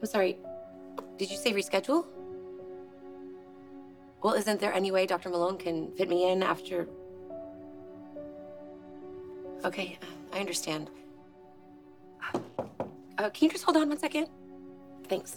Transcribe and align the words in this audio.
I'm 0.00 0.06
sorry. 0.06 0.38
Did 1.18 1.30
you 1.30 1.36
say 1.36 1.52
reschedule? 1.52 2.06
Well, 4.22 4.34
isn't 4.34 4.60
there 4.60 4.72
any 4.72 4.90
way 4.90 5.06
Dr. 5.06 5.28
Malone 5.28 5.58
can 5.58 5.92
fit 5.92 6.08
me 6.08 6.30
in 6.30 6.42
after? 6.42 6.88
Okay, 9.64 9.98
I 10.32 10.40
understand. 10.40 10.90
Uh, 12.32 13.28
can 13.30 13.46
you 13.46 13.50
just 13.50 13.64
hold 13.64 13.76
on 13.76 13.88
one 13.88 13.98
second? 13.98 14.28
Thanks. 15.08 15.36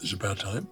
Is 0.00 0.12
it 0.12 0.14
about 0.14 0.38
time? 0.38 0.66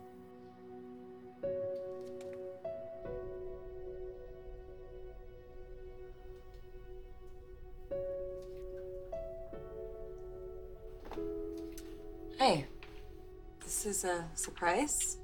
A 14.05 14.25
surprise. 14.35 15.19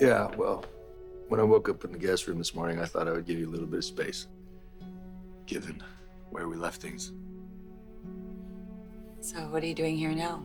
Yeah, 0.00 0.28
well, 0.36 0.64
when 1.28 1.40
I 1.40 1.42
woke 1.42 1.68
up 1.68 1.84
in 1.84 1.92
the 1.92 1.98
guest 1.98 2.26
room 2.26 2.38
this 2.38 2.54
morning, 2.54 2.80
I 2.80 2.84
thought 2.84 3.08
I 3.08 3.12
would 3.12 3.26
give 3.26 3.38
you 3.38 3.48
a 3.48 3.52
little 3.52 3.66
bit 3.66 3.78
of 3.78 3.84
space, 3.84 4.26
given 5.46 5.82
where 6.30 6.48
we 6.48 6.56
left 6.56 6.80
things. 6.80 7.12
So, 9.20 9.38
what 9.48 9.62
are 9.62 9.66
you 9.66 9.74
doing 9.74 9.96
here 9.96 10.12
now? 10.12 10.44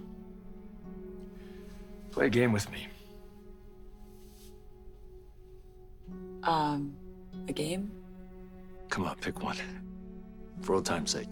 Play 2.12 2.28
a 2.28 2.30
game 2.30 2.52
with 2.52 2.70
me. 2.72 2.88
Um, 6.44 6.96
a 7.48 7.54
game? 7.54 7.92
Come 8.90 9.06
on, 9.06 9.16
pick 9.18 9.42
one. 9.42 9.58
For 10.62 10.76
old 10.76 10.86
time's 10.86 11.12
sake. 11.12 11.28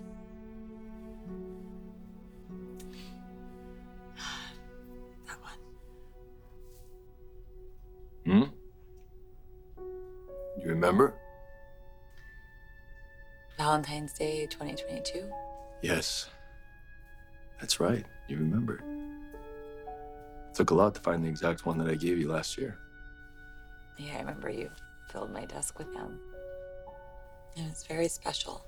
You 10.64 10.70
remember? 10.70 11.16
Valentine's 13.58 14.14
Day 14.14 14.46
2022? 14.48 15.32
Yes. 15.82 16.30
That's 17.60 17.80
right. 17.80 18.06
You 18.28 18.38
remember. 18.38 18.84
It 20.50 20.56
Took 20.56 20.70
a 20.70 20.76
lot 20.76 20.94
to 20.96 21.02
find 21.02 21.24
the 21.24 21.30
exact 21.30 21.66
one 21.66 21.78
that 21.80 21.88
I 21.88 21.96
gave 21.96 22.18
you 22.20 22.30
last 22.30 22.58
year. 22.58 22.78
Yeah, 23.98 24.16
I 24.16 24.20
remember 24.20 24.50
you 24.50 24.70
filled 25.12 25.32
my 25.32 25.46
desk 25.46 25.80
with 25.80 25.92
them. 25.94 26.20
It 27.56 27.68
was 27.68 27.84
very 27.88 28.08
special. 28.08 28.64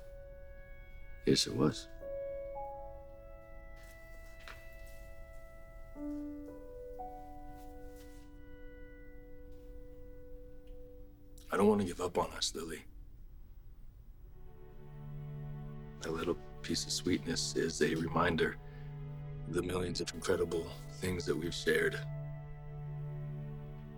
Yes, 1.26 1.46
it 1.46 1.56
was. 1.56 1.88
Don't 11.64 11.70
want 11.70 11.80
to 11.80 11.86
give 11.86 12.02
up 12.02 12.18
on 12.18 12.30
us, 12.36 12.52
Lily. 12.54 12.84
That 16.02 16.12
little 16.12 16.36
piece 16.60 16.84
of 16.84 16.92
sweetness 16.92 17.56
is 17.56 17.80
a 17.80 17.94
reminder 17.94 18.58
of 19.48 19.54
the 19.54 19.62
millions 19.62 20.02
of 20.02 20.12
incredible 20.12 20.66
things 21.00 21.24
that 21.24 21.34
we've 21.34 21.54
shared 21.54 21.98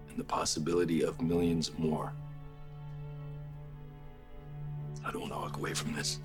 and 0.08 0.16
the 0.16 0.22
possibility 0.22 1.02
of 1.02 1.20
millions 1.20 1.72
more. 1.76 2.12
I 5.04 5.10
don't 5.10 5.22
want 5.22 5.32
to 5.32 5.38
walk 5.38 5.56
away 5.56 5.74
from 5.74 5.92
this. 5.96 6.20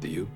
Do 0.00 0.08
you? 0.08 0.28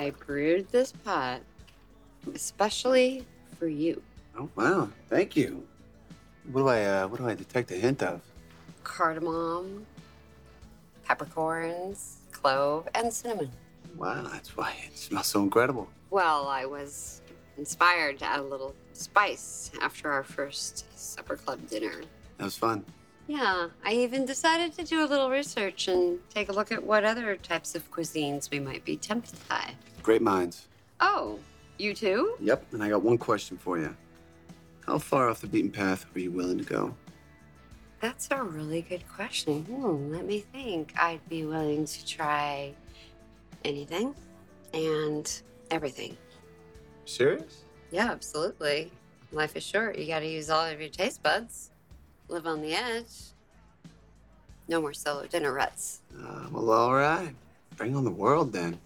I 0.00 0.12
brewed 0.12 0.66
this 0.72 0.92
pot 0.92 1.42
especially 2.34 3.26
for 3.58 3.66
you. 3.66 4.02
Oh 4.34 4.48
wow, 4.56 4.88
thank 5.10 5.36
you. 5.36 5.66
What 6.50 6.62
do 6.62 6.68
I 6.68 6.84
uh, 6.84 7.08
what 7.08 7.18
do 7.20 7.28
I 7.28 7.34
detect 7.34 7.70
a 7.70 7.74
hint 7.74 8.02
of? 8.02 8.22
Cardamom, 8.82 9.84
peppercorns, 11.04 12.16
clove, 12.32 12.88
and 12.94 13.12
cinnamon. 13.12 13.50
Wow, 13.98 14.26
that's 14.32 14.56
why 14.56 14.74
it 14.86 14.96
smells 14.96 15.26
so 15.26 15.42
incredible. 15.42 15.86
Well, 16.08 16.48
I 16.48 16.64
was 16.64 17.20
inspired 17.58 18.20
to 18.20 18.24
add 18.24 18.40
a 18.40 18.42
little 18.42 18.74
spice 18.94 19.70
after 19.82 20.10
our 20.10 20.24
first 20.24 20.86
supper 20.98 21.36
club 21.36 21.68
dinner. 21.68 22.00
That 22.38 22.44
was 22.44 22.56
fun. 22.56 22.86
Yeah, 23.30 23.68
I 23.84 23.92
even 23.92 24.26
decided 24.26 24.72
to 24.72 24.82
do 24.82 25.04
a 25.04 25.06
little 25.06 25.30
research 25.30 25.86
and 25.86 26.18
take 26.34 26.48
a 26.48 26.52
look 26.52 26.72
at 26.72 26.82
what 26.82 27.04
other 27.04 27.36
types 27.36 27.76
of 27.76 27.88
cuisines 27.88 28.50
we 28.50 28.58
might 28.58 28.84
be 28.84 28.96
tempted 28.96 29.38
by. 29.48 29.70
Great 30.02 30.20
minds. 30.20 30.66
Oh, 30.98 31.38
you 31.78 31.94
too? 31.94 32.34
Yep, 32.40 32.72
and 32.72 32.82
I 32.82 32.88
got 32.88 33.04
one 33.04 33.18
question 33.18 33.56
for 33.56 33.78
you. 33.78 33.94
How 34.84 34.98
far 34.98 35.30
off 35.30 35.42
the 35.42 35.46
beaten 35.46 35.70
path 35.70 36.06
are 36.12 36.18
you 36.18 36.32
willing 36.32 36.58
to 36.58 36.64
go? 36.64 36.96
That's 38.00 38.26
a 38.32 38.42
really 38.42 38.82
good 38.82 39.04
question. 39.06 39.62
Hmm, 39.62 40.10
let 40.10 40.24
me 40.26 40.40
think. 40.40 40.92
I'd 40.98 41.20
be 41.28 41.44
willing 41.44 41.84
to 41.84 42.04
try 42.04 42.74
anything 43.64 44.12
and 44.74 45.40
everything. 45.70 46.16
Serious? 47.04 47.62
Yeah, 47.92 48.10
absolutely. 48.10 48.90
Life 49.30 49.54
is 49.54 49.62
short. 49.62 49.96
You 49.96 50.08
got 50.08 50.18
to 50.18 50.26
use 50.26 50.50
all 50.50 50.66
of 50.66 50.80
your 50.80 50.90
taste 50.90 51.22
buds. 51.22 51.69
Live 52.30 52.46
on 52.46 52.62
the 52.62 52.72
edge. 52.74 53.32
No 54.68 54.80
more 54.80 54.92
solo 54.92 55.26
dinner 55.26 55.52
ruts. 55.52 56.00
Uh, 56.16 56.46
well, 56.52 56.70
all 56.70 56.94
right. 56.94 57.34
Bring 57.76 57.96
on 57.96 58.04
the 58.04 58.10
world 58.10 58.52
then. 58.52 58.78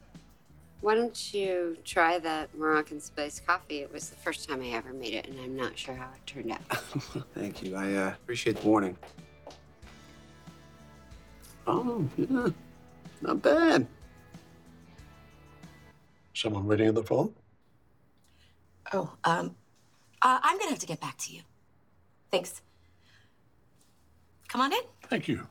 Why 0.81 0.95
don't 0.95 1.35
you 1.35 1.77
try 1.85 2.19
that 2.21 2.57
Moroccan 2.57 3.01
spice 3.01 3.43
coffee? 3.47 3.81
It 3.81 3.93
was 3.93 4.09
the 4.09 4.17
first 4.17 4.49
time 4.49 4.63
I 4.63 4.69
ever 4.69 4.95
made 4.95 5.13
it, 5.13 5.29
and 5.29 5.39
I'm 5.41 5.55
not 5.55 5.77
sure 5.77 5.95
how 5.95 6.09
it 6.15 6.27
turned 6.27 6.53
out. 6.53 6.63
Thank 7.35 7.63
you. 7.63 7.77
I 7.77 7.93
uh, 7.93 8.09
appreciate 8.09 8.57
the 8.57 8.67
warning. 8.67 8.97
Oh, 11.67 12.09
yeah. 12.17 12.49
Not 13.21 13.43
bad. 13.43 13.87
Someone 16.33 16.67
waiting 16.67 16.89
on 16.89 16.95
the 16.95 17.05
phone? 17.05 17.35
Oh, 18.95 19.13
um, 19.25 19.55
uh, 20.23 20.39
I'm 20.43 20.59
gonna 20.59 20.71
have 20.71 20.79
to 20.79 20.87
get 20.87 21.01
back 21.01 21.19
to 21.19 21.33
you. 21.35 21.43
Thanks. 22.31 22.63
Come 24.55 24.61
on 24.61 24.73
in. 24.73 24.83
Thank 25.11 25.27
you. 25.27 25.49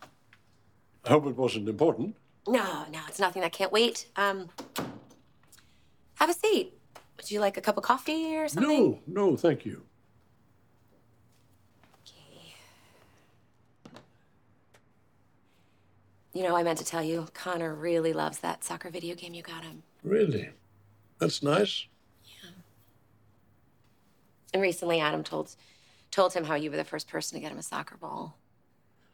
I 1.04 1.10
hope 1.10 1.26
it 1.26 1.36
wasn't 1.36 1.68
important. 1.68 2.16
No, 2.48 2.86
no, 2.90 3.02
it's 3.10 3.20
nothing. 3.20 3.44
I 3.44 3.50
can't 3.50 3.70
wait. 3.70 4.08
Um, 4.16 4.48
have 6.16 6.30
a 6.30 6.34
seat. 6.34 6.78
Would 7.18 7.30
you 7.30 7.42
like 7.42 7.58
a 7.58 7.62
cup 7.62 7.76
of 7.76 7.84
coffee 7.84 8.38
or 8.38 8.48
something? 8.48 9.02
No, 9.06 9.32
no, 9.32 9.36
thank 9.36 9.66
you. 9.66 9.82
Okay. 12.08 12.48
You 16.32 16.44
know, 16.44 16.56
I 16.56 16.64
meant 16.64 16.80
to 16.80 16.86
tell 16.86 17.04
you, 17.04 17.28
Connor 17.34 17.76
really 17.76 18.14
loves 18.14 18.40
that 18.40 18.64
soccer 18.64 18.90
video 18.90 19.16
game 19.16 19.34
you 19.34 19.44
got 19.44 19.66
him. 19.66 19.84
Really? 20.02 20.52
That's 21.20 21.44
nice. 21.44 21.88
Yeah. 22.24 22.52
And 24.54 24.62
recently, 24.62 25.02
Adam 25.02 25.26
told 25.26 25.58
told 26.10 26.32
him 26.34 26.46
how 26.46 26.56
you 26.56 26.72
were 26.72 26.78
the 26.78 26.86
first 26.86 27.10
person 27.10 27.36
to 27.36 27.42
get 27.42 27.52
him 27.52 27.58
a 27.58 27.64
soccer 27.64 27.98
ball. 27.98 28.38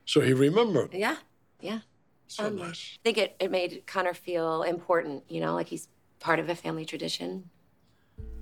So 0.10 0.22
he 0.22 0.34
remembered. 0.34 0.92
Yeah, 0.92 1.18
yeah. 1.62 1.82
So 2.26 2.48
Um, 2.48 2.56
nice. 2.58 2.98
I 2.98 3.00
think 3.04 3.20
it, 3.20 3.36
it 3.40 3.52
made 3.52 3.84
Connor 3.86 4.16
feel 4.16 4.64
important, 4.64 5.24
you 5.30 5.40
know, 5.40 5.54
like 5.54 5.68
he's 5.68 5.88
part 6.20 6.40
of 6.40 6.50
a 6.50 6.56
family 6.56 6.84
tradition. 6.84 7.48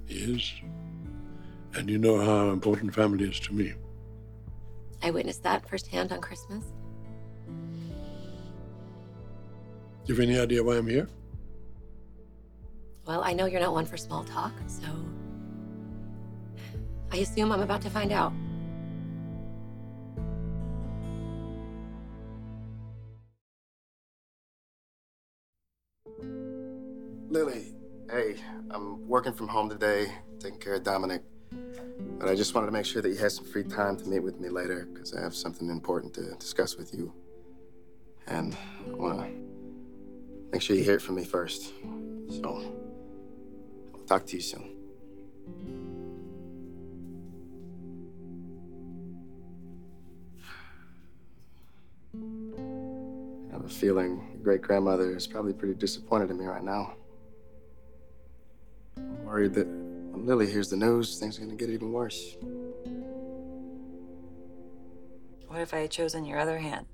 He 0.06 0.16
is. 0.16 0.54
And 1.74 1.90
you 1.90 1.98
know 1.98 2.24
how 2.24 2.52
important 2.52 2.96
family 2.96 3.28
is 3.28 3.42
to 3.42 3.54
me. 3.54 3.74
I 5.04 5.12
witnessed 5.12 5.44
that 5.44 5.68
firsthand 5.68 6.14
on 6.14 6.22
Christmas. 6.22 6.64
Do 10.06 10.14
you 10.14 10.16
have 10.16 10.24
any 10.24 10.40
idea 10.40 10.64
why 10.64 10.78
I'm 10.78 10.88
here? 10.88 11.10
Well, 13.06 13.22
I 13.26 13.34
know 13.34 13.46
you're 13.46 13.60
not 13.60 13.74
one 13.74 13.86
for 13.86 13.98
small 13.98 14.24
talk, 14.24 14.54
so 14.68 14.88
I 17.12 17.18
assume 17.18 17.52
I'm 17.52 17.62
about 17.62 17.82
to 17.82 17.90
find 17.90 18.14
out. 18.14 18.32
Lily, 27.38 27.76
hey, 28.10 28.38
I'm 28.72 29.08
working 29.08 29.32
from 29.32 29.48
home 29.48 29.70
today, 29.70 30.12
taking 30.40 30.58
care 30.58 30.74
of 30.74 30.84
Dominic. 30.84 31.22
But 32.18 32.30
I 32.30 32.34
just 32.34 32.56
wanted 32.56 32.66
to 32.66 32.72
make 32.72 32.84
sure 32.84 33.00
that 33.04 33.10
you 33.10 33.16
had 33.16 33.32
some 33.32 33.46
free 33.46 33.64
time 33.64 33.96
to 33.98 34.06
meet 34.10 34.22
with 34.22 34.40
me 34.40 34.50
later, 34.50 34.88
because 34.92 35.14
I 35.14 35.22
have 35.22 35.36
something 35.36 35.70
important 35.70 36.16
to 36.16 36.34
discuss 36.40 36.78
with 36.78 36.96
you. 36.96 37.14
And 38.26 38.58
I 38.88 38.96
want 38.96 39.20
to 39.20 39.28
make 40.52 40.64
sure 40.64 40.76
you 40.76 40.84
hear 40.84 40.96
it 40.96 41.02
from 41.04 41.14
me 41.14 41.26
first. 41.26 41.74
So, 42.42 42.74
I'll 43.94 44.06
talk 44.08 44.26
to 44.26 44.36
you 44.36 44.42
soon. 44.42 44.74
I 53.48 53.54
have 53.54 53.64
a 53.64 53.70
feeling 53.70 54.28
your 54.34 54.42
great 54.42 54.64
grandmother 54.64 55.16
is 55.16 55.28
probably 55.28 55.54
pretty 55.54 55.76
disappointed 55.76 56.32
in 56.32 56.40
me 56.40 56.46
right 56.46 56.64
now. 56.64 56.96
I'm 59.38 59.44
worried 59.44 59.54
that 59.54 59.68
when 59.68 60.26
Lily 60.26 60.52
hears 60.52 60.70
the 60.70 60.78
news, 60.78 61.20
things 61.20 61.38
are 61.38 61.42
gonna 61.42 61.54
get 61.54 61.70
even 61.70 61.92
worse. 61.92 62.36
What 65.48 65.62
if 65.62 65.76
I 65.76 65.82
had 65.82 65.92
chosen 65.92 66.26
your 66.26 66.40
other 66.40 66.58
hand? 66.58 66.88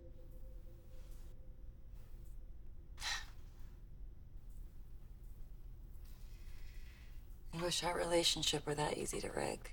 I 7.54 7.64
wish 7.64 7.82
our 7.82 7.98
relationship 7.98 8.66
were 8.66 8.76
that 8.76 8.98
easy 8.98 9.22
to 9.22 9.30
rig. 9.30 9.72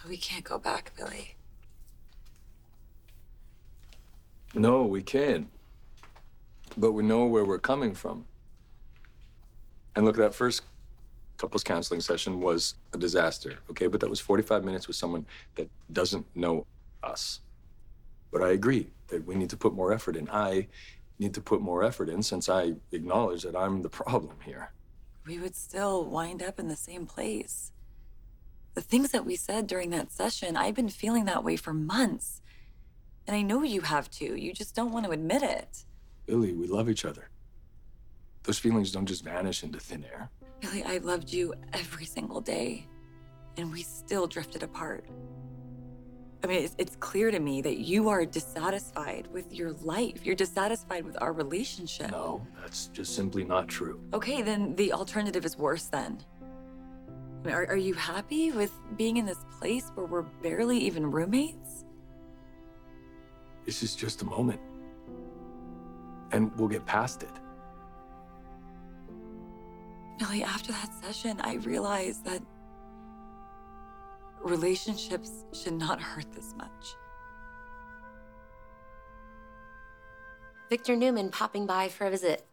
But 0.00 0.08
we 0.08 0.16
can't 0.16 0.44
go 0.44 0.58
back, 0.58 0.92
Billy. 0.96 1.34
No, 4.54 4.84
we 4.84 5.02
can. 5.02 5.48
But 6.76 6.92
we 6.92 7.02
know 7.02 7.26
where 7.26 7.44
we're 7.44 7.58
coming 7.58 7.94
from. 7.94 8.24
And 9.96 10.04
look, 10.04 10.16
that 10.16 10.34
first 10.34 10.62
couples 11.38 11.64
counseling 11.64 12.00
session 12.00 12.40
was 12.40 12.74
a 12.92 12.98
disaster, 12.98 13.58
okay? 13.70 13.86
But 13.86 14.00
that 14.00 14.10
was 14.10 14.20
45 14.20 14.64
minutes 14.64 14.86
with 14.86 14.96
someone 14.96 15.24
that 15.54 15.68
doesn't 15.92 16.26
know 16.36 16.66
us. 17.02 17.40
But 18.30 18.42
I 18.42 18.50
agree 18.50 18.88
that 19.08 19.26
we 19.26 19.34
need 19.34 19.50
to 19.50 19.56
put 19.56 19.72
more 19.72 19.92
effort 19.92 20.16
in. 20.16 20.28
I 20.30 20.66
need 21.18 21.34
to 21.34 21.40
put 21.40 21.60
more 21.60 21.82
effort 21.82 22.08
in 22.08 22.22
since 22.22 22.48
I 22.48 22.74
acknowledge 22.92 23.42
that 23.42 23.56
I'm 23.56 23.82
the 23.82 23.88
problem 23.88 24.36
here. 24.44 24.70
We 25.26 25.38
would 25.38 25.56
still 25.56 26.04
wind 26.04 26.42
up 26.42 26.58
in 26.58 26.68
the 26.68 26.76
same 26.76 27.06
place. 27.06 27.72
The 28.74 28.80
things 28.80 29.10
that 29.10 29.24
we 29.24 29.36
said 29.36 29.66
during 29.66 29.90
that 29.90 30.12
session, 30.12 30.56
I've 30.56 30.74
been 30.74 30.88
feeling 30.88 31.24
that 31.24 31.42
way 31.42 31.56
for 31.56 31.72
months. 31.72 32.40
And 33.26 33.36
I 33.36 33.42
know 33.42 33.62
you 33.62 33.82
have 33.82 34.10
too. 34.10 34.36
You 34.36 34.52
just 34.52 34.74
don't 34.74 34.92
want 34.92 35.06
to 35.06 35.10
admit 35.12 35.42
it. 35.42 35.84
Billy, 36.28 36.52
we 36.52 36.66
love 36.66 36.90
each 36.90 37.06
other. 37.06 37.30
Those 38.42 38.58
feelings 38.58 38.92
don't 38.92 39.06
just 39.06 39.24
vanish 39.24 39.62
into 39.62 39.80
thin 39.80 40.04
air. 40.04 40.30
Billy, 40.60 40.84
I 40.84 40.98
loved 40.98 41.32
you 41.32 41.54
every 41.72 42.04
single 42.04 42.42
day, 42.42 42.86
and 43.56 43.72
we 43.72 43.82
still 43.82 44.26
drifted 44.26 44.62
apart. 44.62 45.06
I 46.44 46.46
mean, 46.46 46.64
it's, 46.64 46.74
it's 46.76 46.96
clear 46.96 47.30
to 47.30 47.40
me 47.40 47.62
that 47.62 47.78
you 47.78 48.10
are 48.10 48.26
dissatisfied 48.26 49.26
with 49.32 49.54
your 49.54 49.72
life. 49.72 50.26
You're 50.26 50.36
dissatisfied 50.36 51.06
with 51.06 51.16
our 51.22 51.32
relationship. 51.32 52.10
No, 52.10 52.46
that's 52.60 52.88
just 52.88 53.16
simply 53.16 53.42
not 53.42 53.66
true. 53.66 53.98
Okay, 54.12 54.42
then 54.42 54.76
the 54.76 54.92
alternative 54.92 55.46
is 55.46 55.56
worse 55.56 55.86
then. 55.86 56.18
I 57.42 57.46
mean, 57.46 57.54
are, 57.54 57.66
are 57.68 57.76
you 57.76 57.94
happy 57.94 58.52
with 58.52 58.72
being 58.98 59.16
in 59.16 59.24
this 59.24 59.44
place 59.58 59.90
where 59.94 60.04
we're 60.04 60.22
barely 60.42 60.78
even 60.78 61.10
roommates? 61.10 61.86
This 63.64 63.82
is 63.82 63.96
just 63.96 64.20
a 64.20 64.26
moment. 64.26 64.60
And 66.32 66.54
we'll 66.58 66.68
get 66.68 66.84
past 66.86 67.22
it. 67.22 67.30
Billy, 70.18 70.42
after 70.42 70.72
that 70.72 70.92
session, 71.02 71.40
I 71.40 71.54
realized 71.56 72.24
that 72.24 72.42
relationships 74.42 75.44
should 75.52 75.74
not 75.74 76.00
hurt 76.00 76.30
this 76.32 76.54
much. 76.56 76.94
Victor 80.68 80.96
Newman 80.96 81.30
popping 81.30 81.66
by 81.66 81.88
for 81.88 82.06
a 82.06 82.10
visit. 82.10 82.44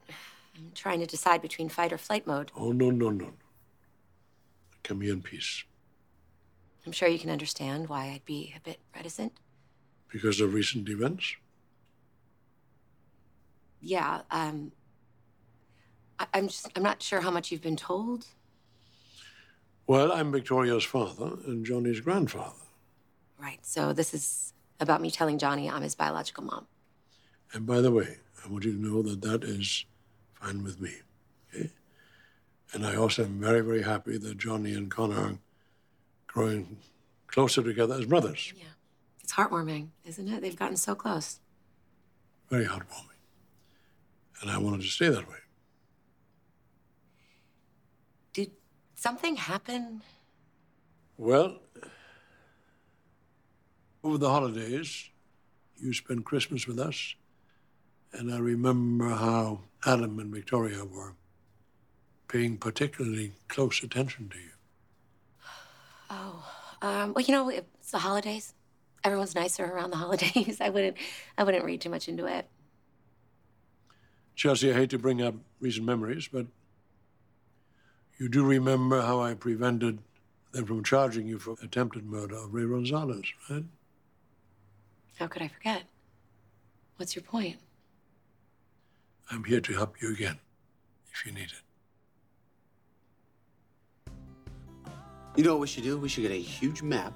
I'm 0.56 0.72
trying 0.74 1.00
to 1.02 1.06
decide 1.06 1.42
between 1.42 1.68
fight 1.68 1.92
or 1.92 1.98
flight 1.98 2.26
mode. 2.26 2.52
Oh, 2.56 2.72
no, 2.72 2.90
no, 2.90 3.10
no, 3.10 3.26
no. 3.26 3.34
Come 4.84 5.02
here 5.02 5.14
in 5.14 5.22
peace. 5.22 5.64
I'm 6.86 6.92
sure 6.92 7.10
you 7.10 7.20
can 7.20 7.32
understand 7.32 7.90
why 7.90 8.06
I'd 8.06 8.26
be 8.26 8.54
a 8.56 8.60
bit 8.62 8.80
reticent. 8.96 9.34
Because 10.12 10.40
of 10.40 10.54
recent 10.54 10.88
events? 10.88 11.36
Yeah, 13.82 14.22
um, 14.32 14.72
I, 16.20 16.28
I'm 16.34 16.48
just, 16.48 16.68
I'm 16.76 16.84
not 16.84 17.02
sure 17.02 17.22
how 17.22 17.32
much 17.32 17.52
you've 17.52 17.62
been 17.62 17.76
told. 17.76 18.28
Well, 19.88 20.12
I'm 20.12 20.32
Victoria's 20.32 20.84
father 20.84 21.38
and 21.46 21.66
Johnny's 21.66 22.00
grandfather. 22.00 22.56
Right, 23.40 23.60
so 23.64 23.94
this 23.94 24.14
is 24.14 24.54
about 24.80 25.02
me 25.02 25.12
telling 25.12 25.38
Johnny 25.38 25.70
I'm 25.70 25.82
his 25.82 25.96
biological 25.96 26.44
mom. 26.44 26.68
And 27.54 27.66
by 27.66 27.82
the 27.82 27.92
way, 27.92 28.18
I 28.44 28.50
want 28.50 28.66
you 28.66 28.74
to 28.74 28.82
know 28.82 29.02
that 29.04 29.22
that 29.22 29.44
is 29.44 29.86
fine 30.34 30.64
with 30.64 30.82
me. 30.82 30.92
Okay? 31.54 31.72
And 32.74 32.86
I 32.86 32.96
also 32.96 33.24
am 33.24 33.40
very, 33.40 33.62
very 33.62 33.84
happy 33.84 34.18
that 34.18 34.38
Johnny 34.38 34.74
and 34.74 34.90
Connor 34.90 35.20
are 35.20 35.38
growing 36.28 36.78
closer 37.28 37.62
together 37.62 37.96
as 37.96 38.06
brothers. 38.06 38.54
Yeah. 38.58 38.66
It's 39.22 39.34
heartwarming, 39.34 39.90
isn't 40.06 40.28
it? 40.28 40.42
They've 40.42 40.56
gotten 40.56 40.78
so 40.78 40.96
close. 40.96 41.40
Very 42.50 42.66
heartwarming. 42.66 43.15
And 44.42 44.52
I 44.52 44.58
wanted 44.58 44.82
to 44.82 44.88
stay 44.88 45.10
that 45.10 45.30
way. 45.30 45.38
Did 48.34 48.52
something 48.96 49.36
happen? 49.36 50.02
Well, 51.18 51.60
over 54.04 54.18
the 54.18 54.30
holidays, 54.30 55.10
you 55.78 55.94
spent 55.94 56.26
Christmas 56.26 56.68
with 56.68 56.80
us, 56.80 57.16
and 58.14 58.34
I 58.34 58.38
remember 58.38 59.10
how 59.10 59.62
Adam 59.86 60.20
and 60.20 60.34
Victoria 60.34 60.84
were 60.86 61.16
paying 62.28 62.58
particularly 62.58 63.34
close 63.48 63.84
attention 63.84 64.30
to 64.30 64.38
you. 64.38 64.52
Oh, 66.10 66.46
um, 66.82 67.14
well, 67.14 67.24
you 67.24 67.34
know, 67.34 67.50
it's 67.50 67.92
the 67.92 68.00
holidays. 68.00 68.54
Everyone's 69.04 69.36
nicer 69.36 69.66
around 69.66 69.92
the 69.92 69.98
holidays. 70.06 70.60
I 70.60 70.70
wouldn't, 70.70 70.98
I 71.38 71.44
wouldn't 71.44 71.64
read 71.66 71.82
too 71.82 71.90
much 71.90 72.08
into 72.08 72.26
it. 72.26 72.48
Chelsea, 74.36 74.70
I 74.70 74.74
hate 74.74 74.90
to 74.90 75.00
bring 75.00 75.22
up 75.22 75.36
recent 75.62 75.86
memories, 75.86 76.28
but 76.32 76.46
you 78.18 78.28
do 78.28 78.46
remember 78.46 79.02
how 79.02 79.22
I 79.22 79.34
prevented 79.34 80.00
them 80.52 80.66
from 80.66 80.84
charging 80.84 81.28
you 81.28 81.40
for 81.40 81.56
attempted 81.62 82.06
murder 82.06 82.36
of 82.36 82.54
Ray 82.54 82.66
Gonzalez, 82.66 83.26
right? 83.50 83.64
How 85.18 85.28
could 85.28 85.42
I 85.42 85.48
forget? 85.48 85.84
What's 86.98 87.16
your 87.16 87.24
point? 87.24 87.58
I'm 89.32 89.44
here 89.44 89.62
to 89.62 89.74
help 89.74 90.02
you 90.02 90.12
again, 90.14 90.38
if 91.12 91.26
you 91.26 91.32
need 91.32 91.50
it. 91.52 91.62
You 95.36 95.44
know 95.44 95.54
what 95.54 95.62
we 95.62 95.68
should 95.68 95.84
do? 95.84 95.98
We 95.98 96.10
should 96.10 96.24
get 96.24 96.32
a 96.32 96.42
huge 96.42 96.82
map 96.82 97.14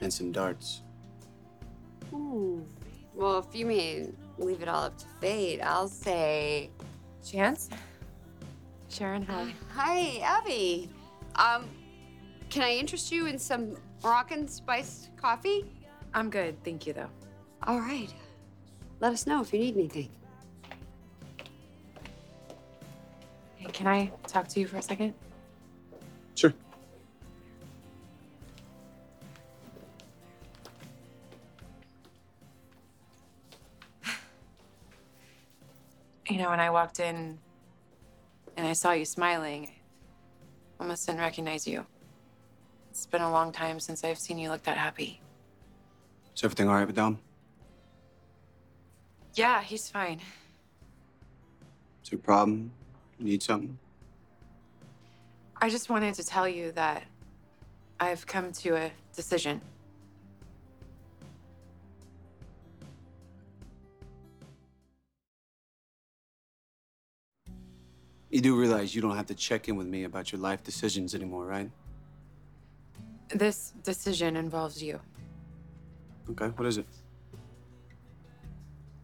and 0.00 0.12
some 0.12 0.32
darts. 0.32 0.82
Hmm. 2.10 2.60
Well, 3.14 3.38
if 3.38 3.54
you 3.54 3.66
mean 3.66 4.16
leave 4.40 4.62
it 4.62 4.68
all 4.68 4.84
up 4.84 4.98
to 4.98 5.06
fate, 5.20 5.60
I'll 5.60 5.88
say. 5.88 6.70
Chance? 7.24 7.70
Sharon, 8.88 9.22
hi. 9.22 9.54
Hi, 9.74 10.18
Abby. 10.22 10.90
Um, 11.36 11.68
can 12.48 12.62
I 12.62 12.72
interest 12.72 13.12
you 13.12 13.26
in 13.26 13.38
some 13.38 13.76
Moroccan 14.02 14.48
spiced 14.48 15.16
coffee? 15.16 15.64
I'm 16.14 16.30
good, 16.30 16.62
thank 16.64 16.86
you, 16.86 16.92
though. 16.92 17.10
All 17.66 17.78
right. 17.78 18.12
Let 19.00 19.12
us 19.12 19.26
know 19.26 19.40
if 19.42 19.52
you 19.52 19.60
need 19.60 19.76
anything. 19.76 20.08
Hey, 23.56 23.70
can 23.72 23.86
I 23.86 24.10
talk 24.26 24.48
to 24.48 24.60
you 24.60 24.66
for 24.66 24.78
a 24.78 24.82
second? 24.82 25.14
You 36.30 36.38
know, 36.38 36.50
when 36.50 36.60
I 36.60 36.70
walked 36.70 37.00
in 37.00 37.40
and 38.56 38.66
I 38.66 38.72
saw 38.72 38.92
you 38.92 39.04
smiling, 39.04 39.68
I 40.78 40.84
almost 40.84 41.04
didn't 41.04 41.20
recognize 41.20 41.66
you. 41.66 41.84
It's 42.90 43.04
been 43.04 43.22
a 43.22 43.32
long 43.32 43.50
time 43.50 43.80
since 43.80 44.04
I've 44.04 44.18
seen 44.18 44.38
you 44.38 44.48
look 44.48 44.62
that 44.62 44.76
happy. 44.76 45.20
Is 46.36 46.44
everything 46.44 46.68
all 46.68 46.76
right 46.76 46.86
with 46.86 46.94
Dom? 46.94 47.18
Yeah, 49.34 49.60
he's 49.60 49.88
fine. 49.88 50.20
Is 52.04 52.10
there 52.10 52.18
a 52.20 52.22
problem? 52.22 52.70
You 53.18 53.24
need 53.24 53.42
something? 53.42 53.76
I 55.60 55.68
just 55.68 55.90
wanted 55.90 56.14
to 56.14 56.24
tell 56.24 56.48
you 56.48 56.70
that 56.72 57.02
I've 57.98 58.24
come 58.24 58.52
to 58.52 58.76
a 58.76 58.92
decision. 59.16 59.60
You 68.30 68.40
do 68.40 68.56
realize 68.56 68.94
you 68.94 69.02
don't 69.02 69.16
have 69.16 69.26
to 69.26 69.34
check 69.34 69.68
in 69.68 69.76
with 69.76 69.88
me 69.88 70.04
about 70.04 70.30
your 70.30 70.40
life 70.40 70.62
decisions 70.62 71.14
anymore, 71.14 71.46
right? 71.46 71.70
This 73.28 73.72
decision 73.82 74.36
involves 74.36 74.82
you. 74.82 75.00
Okay, 76.30 76.46
what 76.46 76.66
is 76.66 76.78
it? 76.78 76.86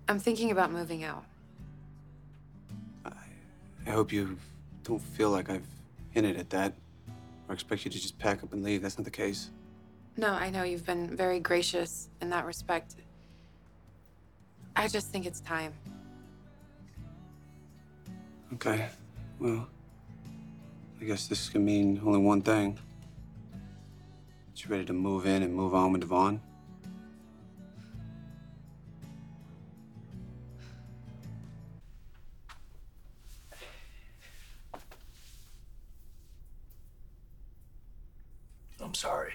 I'm 0.08 0.20
thinking 0.20 0.52
about 0.52 0.70
moving 0.70 1.02
out. 1.02 1.24
I 3.04 3.90
hope 3.90 4.12
you 4.12 4.36
don't 4.84 5.00
feel 5.00 5.30
like 5.30 5.50
I've 5.50 5.66
hinted 6.10 6.36
at 6.36 6.50
that 6.50 6.74
or 7.48 7.54
expect 7.54 7.84
you 7.84 7.90
to 7.90 7.98
just 7.98 8.18
pack 8.18 8.42
up 8.42 8.52
and 8.52 8.62
leave. 8.62 8.82
That's 8.82 8.98
not 8.98 9.04
the 9.04 9.10
case. 9.10 9.50
No, 10.16 10.32
I 10.32 10.50
know 10.50 10.62
you've 10.62 10.86
been 10.86 11.16
very 11.16 11.40
gracious 11.40 12.08
in 12.20 12.30
that 12.30 12.46
respect. 12.46 12.96
I 14.74 14.88
just 14.88 15.08
think 15.08 15.26
it's 15.26 15.40
time. 15.40 15.72
Okay, 18.54 18.88
well, 19.38 19.68
I 21.00 21.04
guess 21.04 21.26
this 21.26 21.48
can 21.48 21.64
mean 21.64 22.00
only 22.04 22.18
one 22.18 22.42
thing. 22.42 22.78
That 24.50 24.64
you 24.64 24.70
ready 24.70 24.84
to 24.86 24.92
move 24.92 25.26
in 25.26 25.42
and 25.42 25.54
move 25.54 25.74
on 25.74 25.92
with 25.92 26.00
Devon? 26.00 26.40
I'm 38.80 38.94
sorry. 38.94 39.34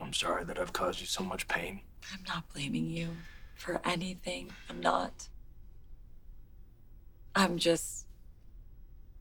I'm 0.00 0.12
sorry 0.12 0.44
that 0.44 0.58
I've 0.58 0.72
caused 0.72 1.00
you 1.00 1.06
so 1.06 1.22
much 1.22 1.46
pain. 1.46 1.80
I'm 2.12 2.24
not 2.26 2.52
blaming 2.52 2.86
you 2.86 3.08
for 3.54 3.80
anything. 3.84 4.50
I'm 4.68 4.80
not. 4.80 5.28
I'm 7.34 7.58
just 7.58 8.06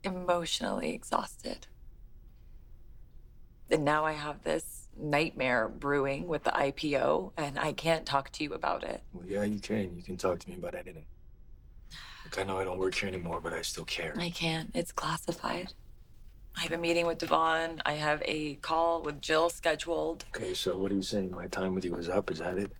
emotionally 0.03 0.93
exhausted. 0.93 1.67
And 3.69 3.85
now 3.85 4.03
I 4.03 4.13
have 4.13 4.43
this 4.43 4.89
nightmare 4.97 5.69
brewing 5.69 6.27
with 6.27 6.43
the 6.43 6.51
IPO, 6.51 7.31
and 7.37 7.57
I 7.57 7.71
can't 7.71 8.05
talk 8.05 8.31
to 8.33 8.43
you 8.43 8.53
about 8.53 8.83
it. 8.83 9.01
Well, 9.13 9.25
yeah, 9.25 9.43
you 9.43 9.59
can. 9.59 9.95
You 9.95 10.03
can 10.03 10.17
talk 10.17 10.39
to 10.39 10.49
me 10.49 10.57
about 10.57 10.75
anything. 10.75 11.05
Look, 12.25 12.39
I 12.39 12.43
know 12.43 12.59
I 12.59 12.65
don't 12.65 12.77
work 12.77 12.95
here 12.95 13.07
anymore, 13.07 13.39
but 13.41 13.53
I 13.53 13.61
still 13.61 13.85
care. 13.85 14.13
I 14.17 14.29
can't. 14.29 14.71
It's 14.73 14.91
classified. 14.91 15.73
I 16.57 16.63
have 16.63 16.73
a 16.73 16.77
meeting 16.77 17.05
with 17.07 17.19
Devon. 17.19 17.81
I 17.85 17.93
have 17.93 18.21
a 18.25 18.55
call 18.55 19.01
with 19.01 19.21
Jill 19.21 19.49
scheduled. 19.49 20.25
Okay, 20.35 20.53
so 20.53 20.77
what 20.77 20.91
are 20.91 20.95
you 20.95 21.01
saying? 21.01 21.31
My 21.31 21.47
time 21.47 21.73
with 21.73 21.85
you 21.85 21.95
is 21.95 22.09
up? 22.09 22.29
Is 22.29 22.39
that 22.39 22.57
it? 22.57 22.71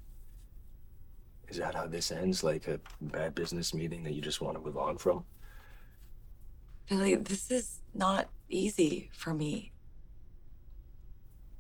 Is 1.51 1.57
that 1.57 1.75
how 1.75 1.85
this 1.85 2.13
ends? 2.13 2.45
Like 2.45 2.69
a 2.69 2.79
bad 3.01 3.35
business 3.35 3.73
meeting 3.73 4.03
that 4.03 4.13
you 4.13 4.21
just 4.21 4.39
want 4.39 4.55
to 4.57 4.63
move 4.63 4.77
on 4.77 4.97
from? 4.97 5.25
Billy, 6.89 7.15
this 7.15 7.51
is 7.51 7.81
not 7.93 8.29
easy 8.47 9.09
for 9.11 9.33
me. 9.33 9.73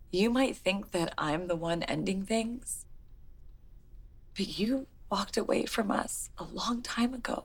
You 0.09 0.29
might 0.29 0.55
think 0.55 0.91
that 0.91 1.13
I'm 1.17 1.47
the 1.47 1.57
one 1.57 1.83
ending 1.83 2.23
things, 2.23 2.85
but 4.37 4.57
you 4.57 4.87
walked 5.09 5.35
away 5.35 5.65
from 5.65 5.91
us 5.91 6.29
a 6.37 6.45
long 6.45 6.81
time 6.81 7.13
ago. 7.13 7.43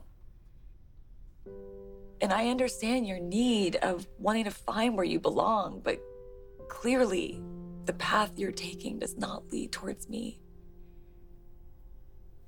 And 2.21 2.31
I 2.31 2.47
understand 2.47 3.05
your 3.05 3.19
need 3.19 3.75
of 3.75 4.07
wanting 4.19 4.45
to 4.45 4.51
find 4.51 4.95
where 4.95 5.05
you 5.05 5.19
belong, 5.19 5.81
but 5.83 5.99
clearly 6.69 7.41
the 7.83 7.93
path 7.93 8.31
you're 8.37 8.53
taking 8.53 8.99
does 8.99 9.17
not 9.17 9.51
lead 9.51 9.73
towards 9.73 10.07
me. 10.07 10.39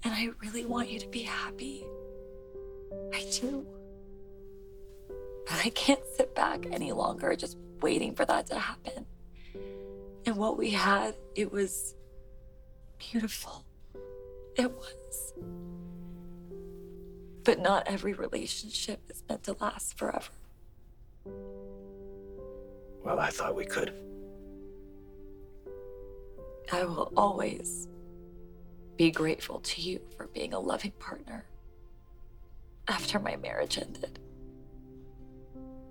And 0.04 0.14
I 0.14 0.30
really 0.42 0.66
want 0.66 0.90
you 0.90 1.00
to 1.00 1.08
be 1.08 1.24
happy. 1.24 1.86
I 3.14 3.26
do. 3.40 3.66
But 5.46 5.66
I 5.66 5.70
can't 5.70 6.06
sit 6.16 6.34
back 6.36 6.66
any 6.72 6.92
longer 6.92 7.36
just 7.36 7.58
waiting 7.82 8.14
for 8.16 8.26
that 8.26 8.46
to 8.48 8.60
happen. 8.60 9.06
And 10.26 10.36
what 10.36 10.58
we 10.58 10.70
had, 10.70 11.16
it 11.36 11.52
was 11.52 11.96
beautiful. 12.98 13.66
It 14.56 14.72
was. 14.72 15.34
But 17.44 17.60
not 17.60 17.84
every 17.88 18.14
relationship 18.14 19.02
is 19.10 19.24
meant 19.28 19.44
to 19.44 19.56
last 19.60 19.98
forever. 19.98 20.32
Well, 23.04 23.20
I 23.20 23.30
thought 23.30 23.56
we 23.56 23.66
could. 23.66 23.94
I 26.72 26.84
will 26.84 27.12
always 27.18 27.88
be 29.00 29.10
grateful 29.12 29.62
to 29.62 29.82
you 29.82 30.02
for 30.18 30.28
being 30.28 30.54
a 30.54 30.60
loving 30.60 30.92
partner. 31.00 31.46
After 32.90 33.18
my 33.18 33.38
marriage 33.38 33.78
ended, 33.78 34.20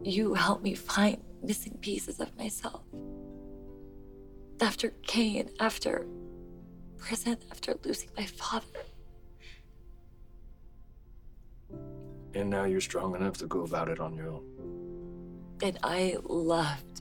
you 0.03 0.35
helped 0.35 0.63
me 0.63 0.75
find 0.75 1.17
missing 1.43 1.79
pieces 1.81 2.21
of 2.21 2.37
myself. 2.37 2.83
After 4.61 4.91
Cane, 5.07 5.49
after 5.59 6.07
prison, 6.99 7.39
after 7.51 7.77
losing 7.83 8.11
my 8.15 8.27
father, 8.27 8.67
And 12.35 12.51
now 12.51 12.65
you're 12.65 12.83
strong 12.83 13.17
enough 13.17 13.39
to 13.39 13.47
go 13.47 13.63
about 13.63 13.89
it 13.89 14.01
on 14.01 14.15
your 14.15 14.29
own. 14.29 14.45
and 15.63 15.79
I 15.83 16.19
loved 16.25 17.01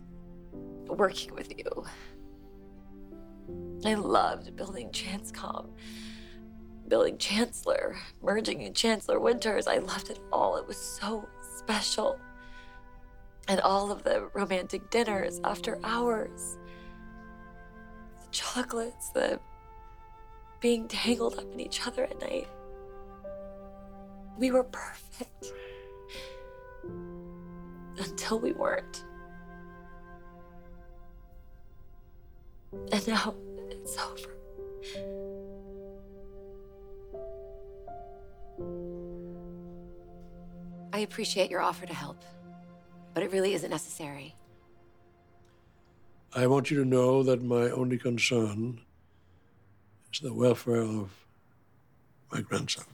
working 0.87 1.35
with 1.35 1.51
you. 1.59 1.85
I 3.85 3.93
loved 3.93 4.55
building 4.55 4.89
ChanceComm, 4.89 5.69
building 6.87 7.17
Chancellor, 7.17 7.95
merging 8.21 8.61
in 8.61 8.73
Chancellor 8.73 9.19
Winters. 9.19 9.67
I 9.67 9.77
loved 9.77 10.09
it 10.09 10.19
all. 10.31 10.57
It 10.57 10.67
was 10.67 10.77
so 10.77 11.27
special. 11.57 12.19
And 13.47 13.61
all 13.61 13.91
of 13.91 14.03
the 14.03 14.29
romantic 14.33 14.89
dinners 14.89 15.39
after 15.43 15.79
hours, 15.83 16.57
the 18.19 18.27
chocolates, 18.31 19.09
the 19.11 19.39
being 20.59 20.87
tangled 20.87 21.37
up 21.37 21.51
in 21.53 21.59
each 21.59 21.85
other 21.85 22.03
at 22.03 22.19
night. 22.19 22.47
We 24.37 24.51
were 24.51 24.63
perfect 24.63 25.53
until 27.99 28.39
we 28.39 28.53
weren't. 28.53 29.05
And 32.91 33.07
now 33.07 33.35
it's 33.87 33.97
over. 33.97 34.33
I 40.91 40.99
appreciate 40.99 41.49
your 41.49 41.61
offer 41.61 41.85
to 41.85 41.93
help, 41.93 42.21
but 43.13 43.23
it 43.23 43.31
really 43.31 43.53
isn't 43.53 43.69
necessary. 43.69 44.35
I 46.33 46.47
want 46.47 46.69
you 46.69 46.83
to 46.83 46.89
know 46.89 47.23
that 47.23 47.43
my 47.43 47.69
only 47.69 47.97
concern 47.97 48.81
is 50.13 50.19
the 50.19 50.33
welfare 50.33 50.81
of 50.81 51.11
my 52.31 52.41
grandson. 52.41 52.85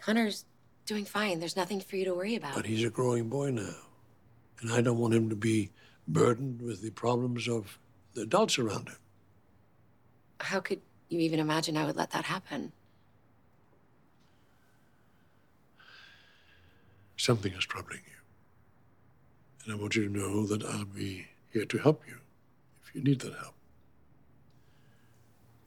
Connor's 0.00 0.46
doing 0.86 1.04
fine. 1.04 1.40
There's 1.40 1.56
nothing 1.56 1.80
for 1.80 1.96
you 1.96 2.06
to 2.06 2.14
worry 2.14 2.36
about. 2.36 2.54
But 2.54 2.66
he's 2.66 2.84
a 2.84 2.90
growing 2.90 3.28
boy 3.28 3.50
now. 3.50 3.74
And 4.60 4.72
I 4.72 4.80
don't 4.80 4.98
want 4.98 5.14
him 5.14 5.28
to 5.28 5.36
be 5.36 5.70
burdened 6.08 6.62
with 6.62 6.82
the 6.82 6.90
problems 6.90 7.48
of 7.48 7.78
the 8.14 8.22
adults 8.22 8.58
around 8.58 8.88
him. 8.88 8.96
How 10.40 10.60
could 10.60 10.80
you 11.08 11.20
even 11.20 11.38
imagine 11.38 11.76
I 11.76 11.84
would 11.84 11.96
let 11.96 12.10
that 12.10 12.24
happen? 12.24 12.72
Something 17.16 17.52
is 17.52 17.64
troubling 17.64 18.00
you. 18.06 18.20
And 19.64 19.74
I 19.74 19.76
want 19.76 19.94
you 19.94 20.06
to 20.06 20.10
know 20.10 20.46
that 20.46 20.64
I'll 20.64 20.86
be 20.86 21.26
here 21.52 21.66
to 21.66 21.78
help 21.78 22.02
you 22.08 22.18
if 22.82 22.94
you 22.94 23.02
need 23.02 23.20
that 23.20 23.34
help. 23.34 23.54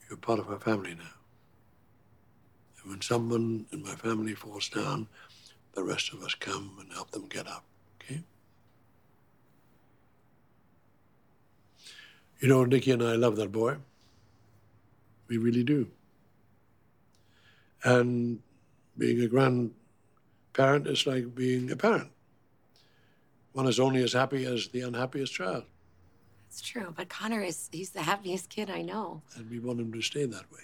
You're 0.10 0.18
part 0.18 0.40
of 0.40 0.50
my 0.50 0.58
family 0.58 0.96
now. 0.96 1.04
And 2.82 2.92
when 2.92 3.02
someone 3.02 3.66
in 3.72 3.84
my 3.84 3.96
family 3.96 4.34
falls 4.34 4.70
down, 4.70 5.08
the 5.74 5.84
rest 5.84 6.12
of 6.14 6.24
us 6.24 6.36
come 6.36 6.78
and 6.80 6.92
help 6.92 7.12
them 7.12 7.28
get 7.28 7.48
up, 7.48 7.64
okay? 8.02 8.24
You 12.40 12.48
know, 12.48 12.66
Nikki 12.66 12.92
and 12.92 13.04
I 13.04 13.16
love 13.16 13.36
that 13.38 13.52
boy. 13.52 13.78
We 15.28 15.38
really 15.38 15.64
do. 15.64 15.88
And 17.84 18.40
being 18.98 19.22
a 19.22 19.28
grandparent 19.28 20.88
is 20.88 21.06
like 21.08 21.34
being 21.36 21.72
a 21.72 21.76
parent. 21.76 22.10
One 23.54 23.68
is 23.68 23.80
only 23.80 24.02
as 24.04 24.14
happy 24.14 24.46
as 24.46 24.68
the 24.70 24.82
unhappiest 24.82 25.34
child, 25.34 25.66
It's 26.50 26.62
true, 26.62 26.94
but 26.96 27.10
Connor 27.10 27.42
is, 27.42 27.70
he's 27.72 27.92
the 27.92 28.02
happiest 28.02 28.50
kid 28.50 28.70
I 28.70 28.82
know. 28.82 29.22
and 29.36 29.50
we 29.50 29.60
want 29.60 29.80
him 29.80 29.92
to 29.94 30.02
stay 30.02 30.26
that 30.26 30.52
way. 30.52 30.60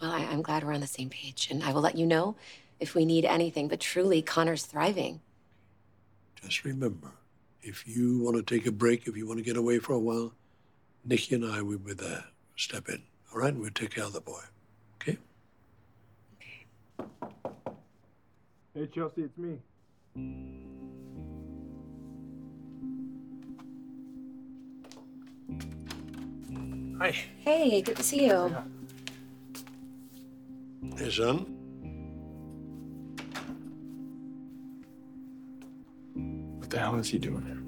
Well, 0.00 0.10
I, 0.10 0.24
I'm 0.24 0.42
glad 0.42 0.64
we're 0.64 0.72
on 0.74 0.80
the 0.80 0.86
same 0.86 1.10
page, 1.10 1.48
and 1.50 1.62
I 1.62 1.72
will 1.72 1.80
let 1.82 1.96
you 1.96 2.06
know 2.06 2.34
if 2.80 2.94
we 2.96 3.04
need 3.04 3.24
anything, 3.24 3.68
but 3.68 3.78
truly, 3.80 4.22
Connor's 4.22 4.64
thriving. 4.64 5.20
Just 6.42 6.64
remember, 6.64 7.12
if 7.62 7.86
you 7.86 8.18
want 8.18 8.36
to 8.36 8.42
take 8.42 8.66
a 8.66 8.72
break, 8.72 9.06
if 9.06 9.16
you 9.16 9.26
want 9.26 9.38
to 9.38 9.44
get 9.44 9.56
away 9.56 9.78
for 9.78 9.92
a 9.92 9.98
while, 10.00 10.32
Nikki 11.04 11.34
and 11.34 11.44
I 11.44 11.62
will 11.62 11.78
be 11.78 11.94
there. 11.94 12.24
Step 12.56 12.88
in, 12.88 13.02
all 13.32 13.40
right? 13.40 13.54
We'll 13.54 13.70
take 13.70 13.94
care 13.94 14.04
of 14.04 14.12
the 14.12 14.20
boy, 14.20 14.40
okay? 14.96 15.18
Hey, 18.74 18.88
Chelsea, 18.94 19.22
it's 19.22 19.36
me. 19.36 19.58
Hi. 26.98 27.10
Hey, 27.40 27.82
good 27.82 27.96
to 27.96 28.02
see 28.02 28.26
you. 28.26 28.54
Hey, 30.96 31.10
son. 31.10 31.46
What 36.58 36.70
the 36.70 36.78
hell 36.78 36.94
is 36.96 37.08
he 37.08 37.18
doing 37.18 37.44
here? 37.44 37.61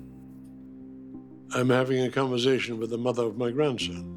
I'm 1.54 1.70
having 1.70 2.00
a 2.00 2.11
conversation 2.11 2.80
with 2.80 2.90
the 2.90 2.99
mother 2.99 3.23
of 3.23 3.38
my 3.38 3.52
grandson. 3.52 4.11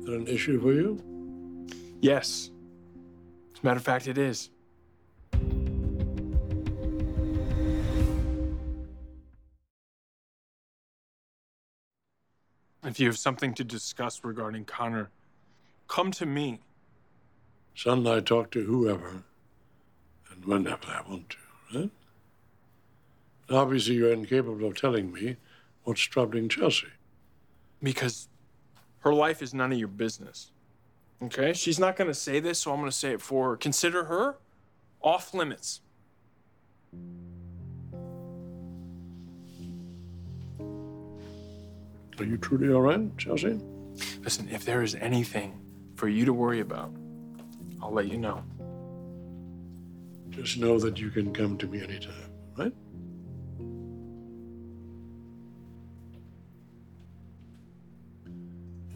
Is 0.00 0.06
that 0.06 0.14
an 0.14 0.26
issue 0.26 0.58
for 0.62 0.72
you? 0.72 0.98
Yes. 2.00 2.50
As 3.52 3.60
a 3.62 3.66
matter 3.66 3.76
of 3.76 3.82
fact, 3.82 4.08
it 4.08 4.16
is. 4.16 4.48
If 12.82 12.98
you 12.98 13.06
have 13.06 13.18
something 13.18 13.52
to 13.52 13.62
discuss 13.62 14.24
regarding 14.24 14.64
Connor, 14.64 15.10
come 15.86 16.10
to 16.12 16.24
me. 16.24 16.60
Son, 17.74 18.06
I 18.06 18.20
talk 18.20 18.50
to 18.52 18.64
whoever 18.64 19.22
and 20.32 20.44
whenever 20.46 20.86
I 20.86 21.02
want 21.06 21.28
to, 21.28 21.36
right? 21.78 21.90
Obviously, 23.50 23.96
you're 23.96 24.14
incapable 24.14 24.66
of 24.66 24.80
telling 24.80 25.12
me 25.12 25.36
what's 25.88 26.02
troubling 26.02 26.50
Chelsea. 26.50 26.86
Because 27.82 28.28
her 29.00 29.14
life 29.14 29.40
is 29.40 29.54
none 29.54 29.72
of 29.72 29.78
your 29.78 29.88
business. 29.88 30.52
Okay? 31.22 31.54
She's 31.54 31.78
not 31.78 31.96
going 31.96 32.08
to 32.08 32.14
say 32.14 32.40
this, 32.40 32.58
so 32.58 32.72
I'm 32.72 32.78
going 32.78 32.90
to 32.90 32.96
say 32.96 33.12
it 33.12 33.22
for 33.22 33.50
her. 33.50 33.56
Consider 33.56 34.04
her 34.04 34.36
off 35.00 35.32
limits. 35.32 35.80
Are 42.18 42.24
you 42.24 42.36
truly 42.36 42.70
all 42.70 42.82
right, 42.82 43.16
Chelsea? 43.16 43.58
Listen, 44.22 44.48
if 44.50 44.64
there 44.66 44.82
is 44.82 44.94
anything 44.96 45.58
for 45.94 46.08
you 46.08 46.26
to 46.26 46.34
worry 46.34 46.60
about, 46.60 46.92
I'll 47.80 47.92
let 47.92 48.08
you 48.08 48.18
know. 48.18 48.44
Just 50.30 50.58
know 50.58 50.78
that 50.80 50.98
you 50.98 51.08
can 51.08 51.32
come 51.32 51.56
to 51.56 51.66
me 51.66 51.82
anytime, 51.82 52.30
right? 52.58 52.72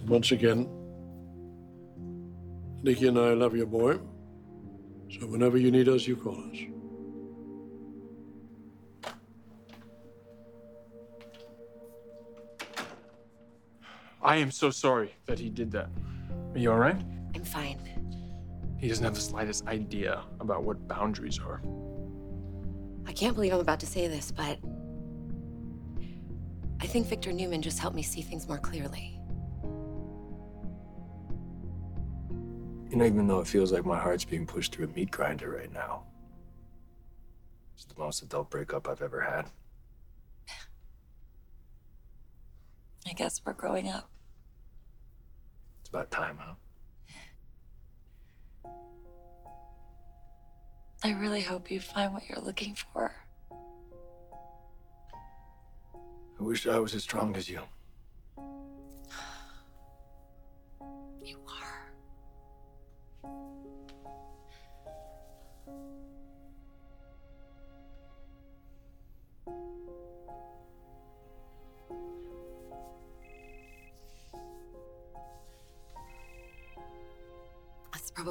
Once 0.06 0.32
again, 0.32 0.68
Nikki 2.82 3.06
and 3.08 3.18
I 3.18 3.34
love 3.34 3.54
your 3.54 3.66
boy. 3.66 3.98
So 5.10 5.26
whenever 5.26 5.58
you 5.58 5.70
need 5.70 5.88
us, 5.88 6.06
you 6.06 6.16
call 6.16 6.36
us. 6.50 6.58
I 14.22 14.36
am 14.36 14.50
so 14.50 14.70
sorry 14.70 15.14
that 15.26 15.38
he 15.38 15.50
did 15.50 15.70
that. 15.72 15.90
Are 16.54 16.58
you 16.58 16.70
all 16.70 16.78
right? 16.78 17.00
I'm 17.34 17.44
fine. 17.44 17.78
He 18.78 18.88
doesn't 18.88 19.04
have 19.04 19.14
the 19.14 19.20
slightest 19.20 19.66
idea 19.66 20.22
about 20.40 20.64
what 20.64 20.88
boundaries 20.88 21.38
are. 21.38 21.60
I 23.06 23.12
can't 23.12 23.34
believe 23.34 23.52
I'm 23.52 23.60
about 23.60 23.80
to 23.80 23.86
say 23.86 24.06
this, 24.06 24.30
but 24.30 24.58
I 26.80 26.86
think 26.86 27.06
Victor 27.06 27.32
Newman 27.32 27.62
just 27.62 27.78
helped 27.78 27.94
me 27.94 28.02
see 28.02 28.22
things 28.22 28.48
more 28.48 28.58
clearly. 28.58 29.18
You 32.92 32.98
know, 32.98 33.06
even 33.06 33.26
though 33.26 33.40
it 33.40 33.46
feels 33.46 33.72
like 33.72 33.86
my 33.86 33.98
heart's 33.98 34.26
being 34.26 34.44
pushed 34.44 34.74
through 34.74 34.84
a 34.84 34.88
meat 34.88 35.10
grinder 35.10 35.48
right 35.48 35.72
now, 35.72 36.02
it's 37.74 37.86
the 37.86 37.98
most 37.98 38.20
adult 38.20 38.50
breakup 38.50 38.86
I've 38.86 39.00
ever 39.00 39.22
had. 39.22 39.46
I 43.08 43.14
guess 43.14 43.40
we're 43.46 43.54
growing 43.54 43.88
up. 43.88 44.10
It's 45.80 45.88
about 45.88 46.10
time, 46.10 46.38
huh? 46.38 46.52
I 51.02 51.12
really 51.12 51.40
hope 51.40 51.70
you 51.70 51.80
find 51.80 52.12
what 52.12 52.28
you're 52.28 52.42
looking 52.44 52.74
for. 52.74 53.14
I 56.38 56.42
wish 56.42 56.66
I 56.66 56.78
was 56.78 56.94
as 56.94 57.04
strong 57.04 57.36
as 57.36 57.48
you. 57.48 57.56
You 57.56 57.62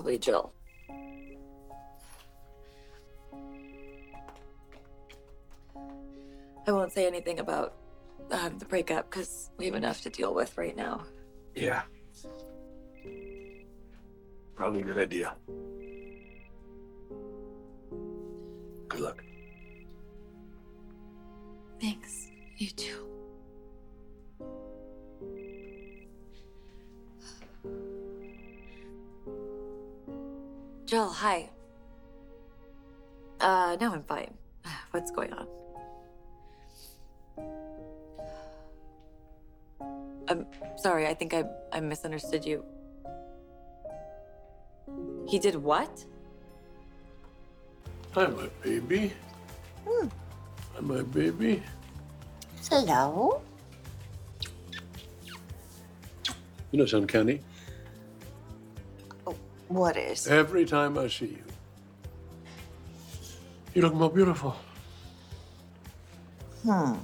probably 0.01 0.17
Jill. 0.17 0.51
I 6.65 6.71
won't 6.71 6.91
say 6.91 7.05
anything 7.05 7.39
about 7.39 7.75
um, 8.31 8.57
the 8.57 8.65
breakup 8.65 9.11
because 9.11 9.51
we 9.57 9.65
have 9.65 9.75
enough 9.75 10.01
to 10.01 10.09
deal 10.09 10.33
with 10.33 10.57
right 10.57 10.75
now. 10.75 11.03
Yeah. 11.53 11.83
Probably 14.55 14.81
a 14.81 14.83
good 14.83 14.97
idea. 14.97 15.35
Good 18.87 18.99
luck. 18.99 19.23
Thanks. 21.79 22.31
You 22.57 22.69
too. 22.71 23.10
Jill, 30.91 31.07
hi. 31.07 31.49
Uh, 33.39 33.77
no, 33.79 33.93
I'm 33.93 34.03
fine. 34.03 34.33
What's 34.91 35.09
going 35.09 35.31
on? 35.31 35.47
I'm 40.27 40.45
sorry, 40.75 41.07
I 41.07 41.13
think 41.13 41.33
I, 41.33 41.45
I 41.71 41.79
misunderstood 41.79 42.43
you. 42.43 42.65
He 45.29 45.39
did 45.39 45.55
what? 45.55 46.03
Hi, 48.11 48.27
my 48.27 48.49
baby. 48.61 49.13
Hi, 49.87 50.81
my 50.81 51.03
baby. 51.03 51.63
Hello? 52.69 53.41
You 56.71 56.79
know, 56.79 56.83
it's 56.83 56.91
uncanny. 56.91 57.39
What 59.71 59.95
is? 59.95 60.27
Every 60.27 60.65
time 60.65 60.97
I 60.97 61.07
see 61.07 61.27
you, 61.27 61.43
you 63.73 63.81
look 63.81 63.93
more 63.93 64.09
beautiful. 64.09 64.57
Hmm. 66.63 66.95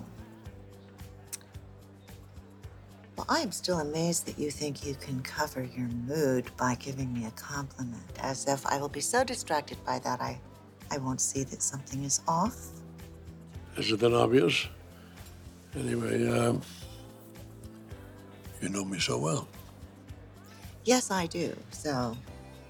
Well, 3.16 3.26
I 3.30 3.40
am 3.40 3.54
still 3.54 3.80
amazed 3.80 4.26
that 4.26 4.38
you 4.38 4.52
think 4.52 4.86
you 4.86 4.96
can 4.96 5.22
cover 5.22 5.64
your 5.64 5.88
mood 5.88 6.52
by 6.58 6.76
giving 6.76 7.14
me 7.14 7.26
a 7.26 7.32
compliment, 7.32 8.04
as 8.20 8.46
if 8.50 8.66
I 8.66 8.78
will 8.80 8.90
be 8.90 9.00
so 9.00 9.24
distracted 9.24 9.78
by 9.86 10.00
that 10.00 10.20
I, 10.20 10.38
I 10.92 10.98
won't 10.98 11.22
see 11.22 11.46
that 11.46 11.64
something 11.64 12.04
is 12.04 12.20
off. 12.28 12.58
Is 13.78 13.90
it 13.94 14.02
that 14.02 14.14
obvious? 14.14 14.68
Anyway, 15.74 16.28
um, 16.28 16.62
you 18.62 18.68
know 18.68 18.84
me 18.84 19.00
so 19.00 19.18
well. 19.18 19.48
Yes, 20.84 21.12
I 21.12 21.28
do. 21.28 21.56
So, 21.72 22.18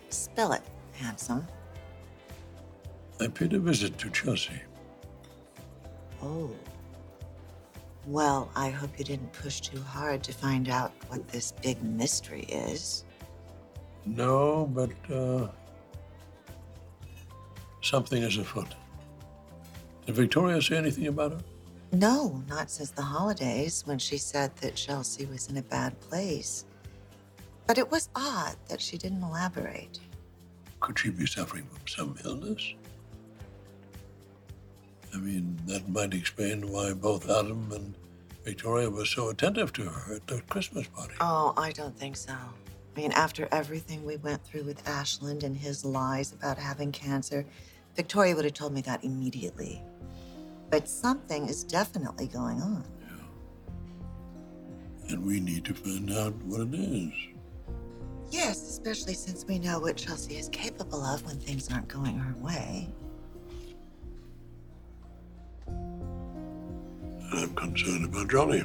spill 0.09 0.53
it, 0.53 0.61
handsome. 0.93 1.47
I 3.19 3.27
paid 3.27 3.53
a 3.53 3.59
visit 3.59 3.97
to 3.99 4.09
Chelsea. 4.09 4.61
Oh. 6.21 6.51
Well, 8.05 8.49
I 8.55 8.69
hope 8.69 8.97
you 8.97 9.05
didn't 9.05 9.33
push 9.33 9.59
too 9.59 9.81
hard 9.81 10.23
to 10.23 10.33
find 10.33 10.69
out 10.69 10.91
what 11.09 11.27
this 11.27 11.51
big 11.51 11.83
mystery 11.83 12.43
is. 12.43 13.03
No, 14.05 14.69
but 14.73 14.91
uh, 15.13 15.49
something 17.81 18.23
is 18.23 18.37
afoot. 18.37 18.73
Did 20.05 20.15
Victoria 20.15 20.61
say 20.61 20.77
anything 20.77 21.07
about 21.07 21.33
it? 21.33 21.39
No, 21.91 22.43
not 22.47 22.69
since 22.69 22.91
the 22.91 23.01
holidays 23.01 23.83
when 23.85 23.99
she 23.99 24.17
said 24.17 24.55
that 24.57 24.75
Chelsea 24.75 25.25
was 25.25 25.49
in 25.49 25.57
a 25.57 25.61
bad 25.61 25.99
place. 25.99 26.65
But 27.67 27.77
it 27.77 27.91
was 27.91 28.09
odd 28.15 28.55
that 28.69 28.81
she 28.81 28.97
didn't 28.97 29.21
elaborate. 29.21 29.99
Could 30.79 30.97
she 30.97 31.09
be 31.09 31.25
suffering 31.25 31.65
from 31.65 31.87
some 31.87 32.17
illness? 32.23 32.73
I 35.13 35.17
mean, 35.17 35.59
that 35.65 35.89
might 35.89 36.13
explain 36.13 36.71
why 36.71 36.93
both 36.93 37.29
Adam 37.29 37.71
and 37.73 37.93
Victoria 38.43 38.89
were 38.89 39.05
so 39.05 39.29
attentive 39.29 39.73
to 39.73 39.83
her 39.83 40.15
at 40.15 40.27
the 40.27 40.41
Christmas 40.43 40.87
party. 40.87 41.15
Oh, 41.19 41.53
I 41.57 41.71
don't 41.71 41.97
think 41.97 42.15
so. 42.15 42.33
I 42.33 42.99
mean, 42.99 43.11
after 43.11 43.47
everything 43.51 44.05
we 44.05 44.17
went 44.17 44.43
through 44.45 44.63
with 44.63 44.87
Ashland 44.87 45.43
and 45.43 45.57
his 45.57 45.83
lies 45.83 46.31
about 46.31 46.57
having 46.57 46.91
cancer, 46.91 47.45
Victoria 47.95 48.35
would 48.35 48.45
have 48.45 48.53
told 48.53 48.73
me 48.73 48.81
that 48.81 49.03
immediately. 49.03 49.81
But 50.69 50.87
something 50.87 51.47
is 51.47 51.63
definitely 51.63 52.27
going 52.27 52.61
on. 52.61 52.85
Yeah. 53.01 55.13
And 55.13 55.25
we 55.25 55.39
need 55.39 55.65
to 55.65 55.73
find 55.73 56.11
out 56.11 56.35
what 56.43 56.61
it 56.61 56.73
is. 56.73 57.13
Yes, 58.29 58.61
especially 58.69 59.13
since 59.13 59.45
we 59.45 59.57
know 59.57 59.79
what 59.79 59.95
Chelsea 59.95 60.37
is 60.37 60.49
capable 60.49 61.03
of 61.03 61.25
when 61.25 61.37
things 61.39 61.71
aren't 61.71 61.87
going 61.87 62.17
her 62.17 62.35
way. 62.43 62.89
I'm 67.33 67.53
concerned 67.55 68.05
about 68.05 68.29
Johnny. 68.29 68.63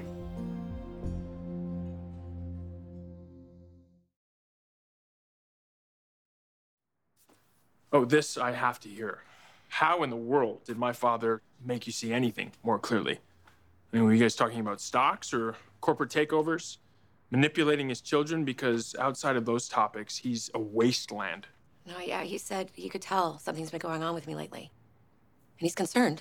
Oh, 7.93 8.05
this 8.05 8.39
I 8.39 8.53
have 8.53 8.81
to 8.81 8.89
hear. 8.89 9.23
How 9.69 10.03
in 10.03 10.11
the 10.11 10.17
world 10.17 10.65
did 10.65 10.79
my 10.79 10.93
father 10.93 11.43
make 11.65 11.87
you 11.87 11.93
see 11.93 12.13
anything 12.13 12.53
more 12.63 12.79
clearly? 12.79 13.21
I 13.93 13.97
mean, 13.97 14.05
were 14.05 14.13
you 14.13 14.21
guys 14.21 14.35
talking 14.35 14.61
about 14.61 14.81
stocks 14.81 15.35
or 15.35 15.57
corporate 15.81 16.11
takeovers? 16.11 16.79
Manipulating 17.33 17.89
his 17.89 18.03
children? 18.03 18.45
Because 18.45 18.95
outside 18.99 19.37
of 19.37 19.47
those 19.47 19.67
topics, 19.67 20.19
he's 20.19 20.51
a 20.53 20.61
wasteland. 20.61 21.47
No, 21.87 21.99
yeah, 21.99 22.23
he 22.23 22.37
said 22.37 22.71
he 22.75 22.91
could 22.91 23.01
tell 23.01 23.39
something's 23.39 23.71
been 23.71 23.81
going 23.81 24.03
on 24.03 24.15
with 24.15 24.27
me 24.27 24.35
lately. 24.35 24.71
And 25.59 25.65
he's 25.67 25.75
concerned. 25.75 26.21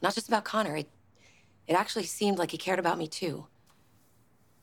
Not 0.00 0.14
just 0.14 0.28
about 0.28 0.44
Connor. 0.44 0.76
It, 0.76 0.88
it 1.66 1.74
actually 1.74 2.04
seemed 2.04 2.38
like 2.38 2.52
he 2.52 2.58
cared 2.58 2.78
about 2.78 2.96
me 2.96 3.06
too. 3.06 3.46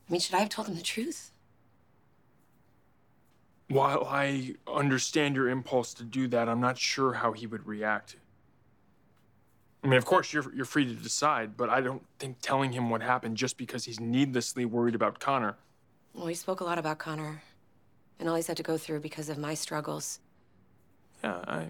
I 0.09 0.11
mean, 0.11 0.19
should 0.19 0.33
I 0.33 0.39
have 0.39 0.49
told 0.49 0.67
him 0.67 0.75
the 0.75 0.81
truth? 0.81 1.31
While 3.69 4.05
I 4.05 4.55
understand 4.67 5.35
your 5.35 5.47
impulse 5.47 5.93
to 5.95 6.03
do 6.03 6.27
that, 6.29 6.49
I'm 6.49 6.61
not 6.61 6.79
sure 6.79 7.13
how 7.13 7.33
he 7.33 7.45
would 7.45 7.67
react. 7.67 8.15
I 9.83 9.87
mean, 9.87 9.97
of 9.97 10.05
course, 10.05 10.33
you're, 10.33 10.51
you're 10.55 10.65
free 10.65 10.85
to 10.85 10.93
decide, 10.93 11.55
but 11.55 11.69
I 11.69 11.81
don't 11.81 12.03
think 12.17 12.37
telling 12.41 12.71
him 12.71 12.89
what 12.89 13.03
happened 13.03 13.37
just 13.37 13.57
because 13.57 13.85
he's 13.85 13.99
needlessly 13.99 14.65
worried 14.65 14.95
about 14.95 15.19
Connor. 15.19 15.55
Well, 16.17 16.25
he 16.25 16.33
spoke 16.33 16.61
a 16.61 16.63
lot 16.63 16.79
about 16.79 16.97
Connor 16.97 17.43
and 18.19 18.27
all 18.27 18.35
he's 18.35 18.47
had 18.47 18.57
to 18.57 18.63
go 18.63 18.75
through 18.75 19.01
because 19.01 19.29
of 19.29 19.37
my 19.37 19.53
struggles. 19.53 20.19
Yeah, 21.23 21.43
I. 21.47 21.67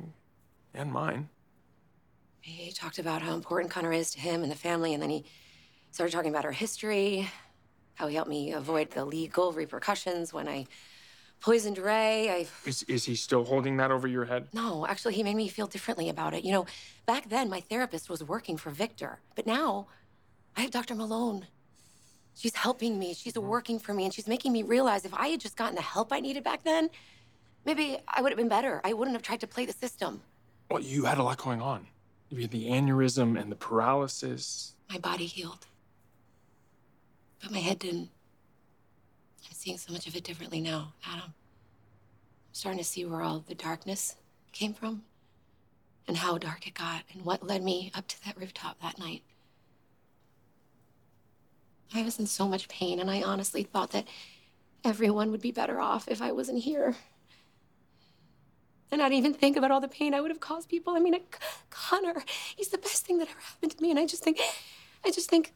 and 0.73 0.91
mine. 0.91 1.27
He 2.39 2.71
talked 2.71 2.97
about 2.97 3.21
how 3.21 3.33
important 3.35 3.71
Connor 3.71 3.91
is 3.91 4.11
to 4.11 4.21
him 4.21 4.41
and 4.43 4.49
the 4.49 4.55
family, 4.55 4.93
and 4.93 5.03
then 5.03 5.09
he 5.09 5.25
started 5.91 6.13
talking 6.13 6.31
about 6.31 6.45
our 6.45 6.53
history, 6.53 7.27
how 7.95 8.07
he 8.07 8.15
helped 8.15 8.29
me 8.29 8.53
avoid 8.53 8.91
the 8.91 9.03
legal 9.03 9.51
repercussions 9.51 10.31
when 10.31 10.47
I 10.47 10.65
poisoned 11.41 11.77
Ray. 11.77 12.29
I 12.29 12.47
Is, 12.65 12.83
is 12.83 13.03
he 13.03 13.15
still 13.15 13.43
holding 13.43 13.75
that 13.77 13.91
over 13.91 14.07
your 14.07 14.23
head? 14.23 14.47
no, 14.53 14.87
actually, 14.87 15.15
he 15.15 15.23
made 15.23 15.35
me 15.35 15.49
feel 15.49 15.67
differently 15.67 16.07
about 16.07 16.33
it. 16.33 16.45
You 16.45 16.53
know, 16.53 16.65
back 17.05 17.27
then 17.27 17.49
my 17.49 17.59
therapist 17.59 18.09
was 18.09 18.23
working 18.23 18.55
for 18.55 18.69
Victor, 18.69 19.19
but 19.35 19.45
now 19.45 19.87
I 20.55 20.61
have 20.61 20.71
Dr. 20.71 20.95
Malone. 20.95 21.47
She's 22.37 22.55
helping 22.55 22.99
me. 22.99 23.15
She's 23.15 23.33
mm-hmm. 23.33 23.47
working 23.47 23.79
for 23.79 23.93
me, 23.93 24.05
and 24.05 24.13
she's 24.13 24.27
making 24.27 24.53
me 24.53 24.61
realize 24.61 25.05
if 25.05 25.13
I 25.13 25.29
had 25.29 25.39
just 25.39 25.57
gotten 25.57 25.75
the 25.75 25.81
help 25.81 26.13
I 26.13 26.19
needed 26.19 26.43
back 26.43 26.63
then, 26.63 26.89
maybe 27.65 27.97
I 28.07 28.21
would 28.21 28.31
have 28.31 28.37
been 28.37 28.47
better. 28.47 28.79
I 28.83 28.93
wouldn't 28.93 29.15
have 29.15 29.23
tried 29.23 29.41
to 29.41 29.47
play 29.47 29.65
the 29.65 29.73
system. 29.73 30.21
Well, 30.69 30.81
you 30.81 31.05
had 31.05 31.17
a 31.17 31.23
lot 31.23 31.37
going 31.37 31.61
on. 31.61 31.87
You 32.29 32.41
had 32.41 32.51
the 32.51 32.67
aneurysm 32.67 33.39
and 33.39 33.51
the 33.51 33.55
paralysis. 33.55 34.75
My 34.89 34.99
body 34.99 35.25
healed, 35.25 35.65
but 37.41 37.51
my 37.51 37.59
head 37.59 37.79
didn't. 37.79 38.09
I'm 39.45 39.53
seeing 39.53 39.77
so 39.77 39.91
much 39.91 40.07
of 40.07 40.15
it 40.15 40.23
differently 40.23 40.61
now, 40.61 40.93
Adam. 41.05 41.33
I'm 41.33 42.53
starting 42.53 42.79
to 42.79 42.85
see 42.85 43.03
where 43.05 43.21
all 43.21 43.43
the 43.47 43.55
darkness 43.55 44.15
came 44.51 44.73
from 44.73 45.03
and 46.07 46.17
how 46.17 46.37
dark 46.37 46.67
it 46.67 46.73
got 46.73 47.03
and 47.13 47.25
what 47.25 47.45
led 47.47 47.63
me 47.63 47.91
up 47.95 48.07
to 48.09 48.25
that 48.25 48.37
rooftop 48.37 48.79
that 48.81 48.99
night. 48.99 49.23
I 51.93 52.03
was 52.03 52.19
in 52.19 52.27
so 52.27 52.47
much 52.47 52.67
pain, 52.67 52.99
and 52.99 53.09
I 53.09 53.21
honestly 53.21 53.63
thought 53.63 53.91
that 53.91 54.07
everyone 54.83 55.31
would 55.31 55.41
be 55.41 55.51
better 55.51 55.79
off 55.79 56.07
if 56.07 56.21
I 56.21 56.31
wasn't 56.31 56.63
here. 56.63 56.95
And 58.91 59.01
I 59.01 59.09
didn't 59.09 59.17
even 59.17 59.33
think 59.33 59.57
about 59.57 59.71
all 59.71 59.81
the 59.81 59.87
pain 59.87 60.13
I 60.13 60.21
would 60.21 60.31
have 60.31 60.39
caused 60.39 60.69
people. 60.69 60.95
I 60.95 60.99
mean, 60.99 61.15
uh, 61.15 61.19
Connor, 61.69 62.23
he's 62.55 62.69
the 62.69 62.77
best 62.77 63.05
thing 63.05 63.17
that 63.19 63.29
ever 63.29 63.39
happened 63.39 63.77
to 63.77 63.81
me, 63.81 63.89
and 63.91 63.99
I 63.99 64.05
just 64.05 64.23
think, 64.23 64.39
I 65.05 65.11
just 65.11 65.29
think, 65.29 65.53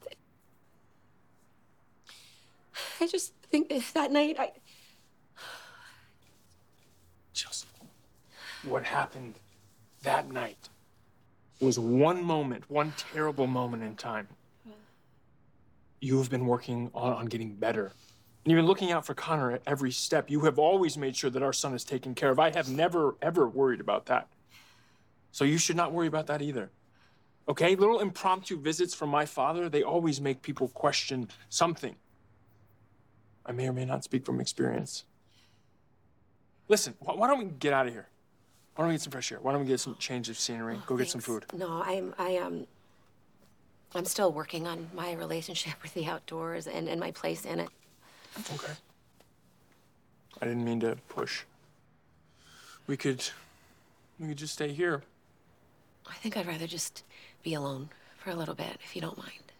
I 2.99 3.07
just 3.07 3.33
think 3.49 3.71
that 3.93 4.11
night 4.11 4.35
I. 4.39 4.51
Chelsea, 7.33 7.67
what 8.63 8.83
happened 8.83 9.35
that 10.03 10.29
night 10.29 10.69
was 11.59 11.79
one 11.79 12.23
moment, 12.23 12.69
one 12.69 12.93
terrible 12.97 13.47
moment 13.47 13.83
in 13.83 13.95
time. 13.95 14.27
You 16.01 16.17
have 16.17 16.29
been 16.31 16.47
working 16.47 16.89
on, 16.93 17.13
on 17.13 17.25
getting 17.27 17.55
better. 17.55 17.85
And 18.43 18.51
you've 18.51 18.57
been 18.57 18.65
looking 18.65 18.91
out 18.91 19.05
for 19.05 19.13
Connor 19.13 19.51
at 19.51 19.61
every 19.67 19.91
step. 19.91 20.29
You 20.31 20.41
have 20.41 20.57
always 20.57 20.97
made 20.97 21.15
sure 21.15 21.29
that 21.29 21.43
our 21.43 21.53
son 21.53 21.75
is 21.75 21.83
taken 21.83 22.15
care 22.15 22.31
of. 22.31 22.39
I 22.39 22.51
have 22.51 22.69
never, 22.69 23.15
ever 23.21 23.47
worried 23.47 23.79
about 23.79 24.07
that. 24.07 24.27
So 25.31 25.45
you 25.45 25.59
should 25.59 25.75
not 25.75 25.93
worry 25.93 26.07
about 26.07 26.25
that 26.27 26.41
either. 26.41 26.71
Okay? 27.47 27.75
Little 27.75 27.99
impromptu 27.99 28.59
visits 28.59 28.95
from 28.95 29.09
my 29.09 29.25
father, 29.25 29.69
they 29.69 29.83
always 29.83 30.19
make 30.19 30.41
people 30.41 30.69
question 30.69 31.29
something. 31.49 31.95
I 33.45 33.51
may 33.51 33.67
or 33.67 33.73
may 33.73 33.85
not 33.85 34.03
speak 34.03 34.25
from 34.25 34.41
experience. 34.41 35.05
Listen, 36.67 36.95
wh- 36.99 37.17
why 37.17 37.27
don't 37.27 37.39
we 37.39 37.45
get 37.45 37.73
out 37.73 37.85
of 37.85 37.93
here? 37.93 38.07
Why 38.75 38.83
don't 38.83 38.89
we 38.89 38.95
get 38.95 39.01
some 39.01 39.11
fresh 39.11 39.31
air? 39.31 39.39
Why 39.39 39.51
don't 39.51 39.61
we 39.61 39.67
get 39.67 39.79
some 39.79 39.95
change 39.99 40.29
of 40.29 40.37
scenery? 40.39 40.79
Go 40.87 40.97
get 40.97 41.09
some 41.09 41.21
food. 41.21 41.45
No, 41.53 41.83
I'm, 41.85 42.15
I 42.17 42.37
um, 42.37 42.65
I'm 43.93 44.05
still 44.05 44.31
working 44.31 44.67
on 44.67 44.89
my 44.95 45.13
relationship 45.13 45.73
with 45.83 45.93
the 45.93 46.05
outdoors 46.05 46.67
and, 46.67 46.87
and 46.87 46.99
my 46.99 47.11
place 47.11 47.45
in 47.45 47.59
it. 47.59 47.69
Okay. 48.53 48.73
I 50.41 50.45
didn't 50.45 50.63
mean 50.63 50.79
to 50.79 50.97
push. 51.09 51.43
We 52.87 52.95
could, 52.97 53.23
we 54.19 54.29
could 54.29 54.37
just 54.37 54.53
stay 54.53 54.71
here. 54.71 55.03
I 56.09 56.13
think 56.15 56.37
I'd 56.37 56.47
rather 56.47 56.67
just 56.67 57.03
be 57.43 57.53
alone 57.53 57.89
for 58.17 58.31
a 58.31 58.35
little 58.35 58.55
bit, 58.55 58.77
if 58.83 58.95
you 58.95 59.01
don't 59.01 59.17
mind. 59.17 59.51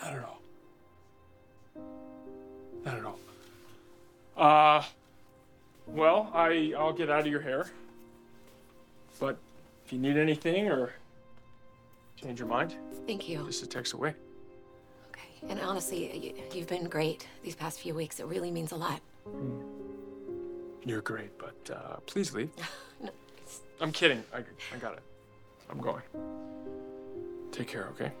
Not 0.00 0.12
at 0.12 0.24
all. 0.24 0.42
Not 2.84 2.98
at 2.98 3.04
all. 3.04 3.18
Uh, 4.36 4.82
well, 5.86 6.30
I 6.34 6.74
I'll 6.76 6.92
get 6.92 7.10
out 7.10 7.20
of 7.20 7.26
your 7.26 7.40
hair. 7.40 7.66
But 9.18 9.38
if 9.84 9.92
you 9.92 9.98
need 9.98 10.16
anything 10.16 10.68
or 10.68 10.92
change 12.16 12.38
your 12.38 12.48
mind, 12.48 12.74
Thank 13.06 13.28
you. 13.28 13.44
just 13.46 13.62
a 13.62 13.66
text 13.66 13.92
away. 13.92 14.14
Okay. 15.10 15.28
And 15.48 15.60
honestly, 15.60 16.16
you, 16.16 16.34
you've 16.52 16.68
been 16.68 16.88
great 16.88 17.26
these 17.42 17.54
past 17.54 17.80
few 17.80 17.94
weeks. 17.94 18.20
It 18.20 18.26
really 18.26 18.50
means 18.50 18.72
a 18.72 18.76
lot. 18.76 19.00
You're 20.84 21.02
great, 21.02 21.36
but 21.38 21.70
uh, 21.70 21.96
please 22.06 22.32
leave. 22.32 22.50
no, 23.02 23.10
I'm 23.80 23.92
kidding. 23.92 24.22
I, 24.32 24.38
I 24.74 24.78
got 24.78 24.94
it. 24.94 25.02
I'm 25.70 25.78
going. 25.80 26.02
Take 27.50 27.68
care, 27.68 27.88
okay? 27.92 28.12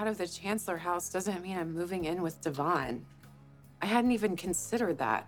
Out 0.00 0.06
of 0.06 0.16
the 0.16 0.26
Chancellor 0.26 0.78
house 0.78 1.10
doesn't 1.10 1.42
mean 1.42 1.58
I'm 1.58 1.74
moving 1.74 2.06
in 2.06 2.22
with 2.22 2.40
Devon. 2.40 3.04
I 3.82 3.86
hadn't 3.86 4.12
even 4.12 4.34
considered 4.34 4.96
that. 4.96 5.26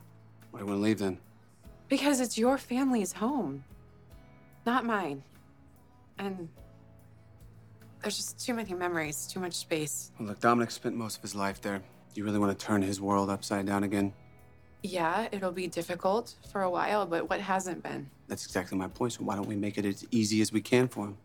Why 0.50 0.61
do 0.61 0.64
you 0.64 0.70
want 0.70 0.78
to 0.78 0.82
leave 0.82 0.98
then? 0.98 1.18
Because 1.88 2.20
it's 2.20 2.38
your 2.38 2.56
family's 2.56 3.12
home, 3.12 3.64
not 4.64 4.87
mine. 4.87 5.22
And 6.18 6.48
there's 8.00 8.16
just 8.16 8.42
too 8.42 8.54
many 8.54 8.72
memories, 8.72 9.26
too 9.26 9.40
much 9.40 9.52
space. 9.52 10.11
Well, 10.18 10.28
look, 10.28 10.40
Dominic 10.40 10.70
spent 10.70 10.96
most 10.96 11.16
of 11.16 11.22
his 11.22 11.35
life 11.35 11.61
there. 11.61 11.78
Do 11.78 11.85
you 12.14 12.24
really 12.24 12.38
want 12.38 12.58
to 12.58 12.66
turn 12.66 12.80
his 12.80 12.98
world 12.98 13.28
upside 13.28 13.66
down 13.66 13.85
again? 13.85 14.14
Yeah, 14.82 15.28
it'll 15.32 15.52
be 15.52 15.66
difficult 15.66 16.35
for 16.50 16.62
a 16.62 16.70
while, 16.70 17.04
but 17.04 17.28
what 17.28 17.40
hasn't 17.40 17.82
been? 17.82 18.08
That's 18.26 18.46
exactly 18.46 18.78
my 18.78 18.88
point. 18.88 19.12
So 19.12 19.24
why 19.24 19.37
don't 19.37 19.46
we 19.46 19.54
make 19.54 19.76
it 19.76 19.85
as 19.85 20.06
easy 20.11 20.40
as 20.40 20.50
we 20.50 20.62
can 20.62 20.88
for 20.88 21.08
him? 21.08 21.18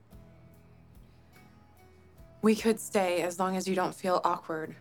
We 2.48 2.56
could 2.56 2.80
stay 2.80 3.24
as 3.24 3.40
long 3.40 3.58
as 3.58 3.68
you 3.68 3.76
don't 3.76 3.94
feel 3.94 4.22
awkward. 4.24 4.74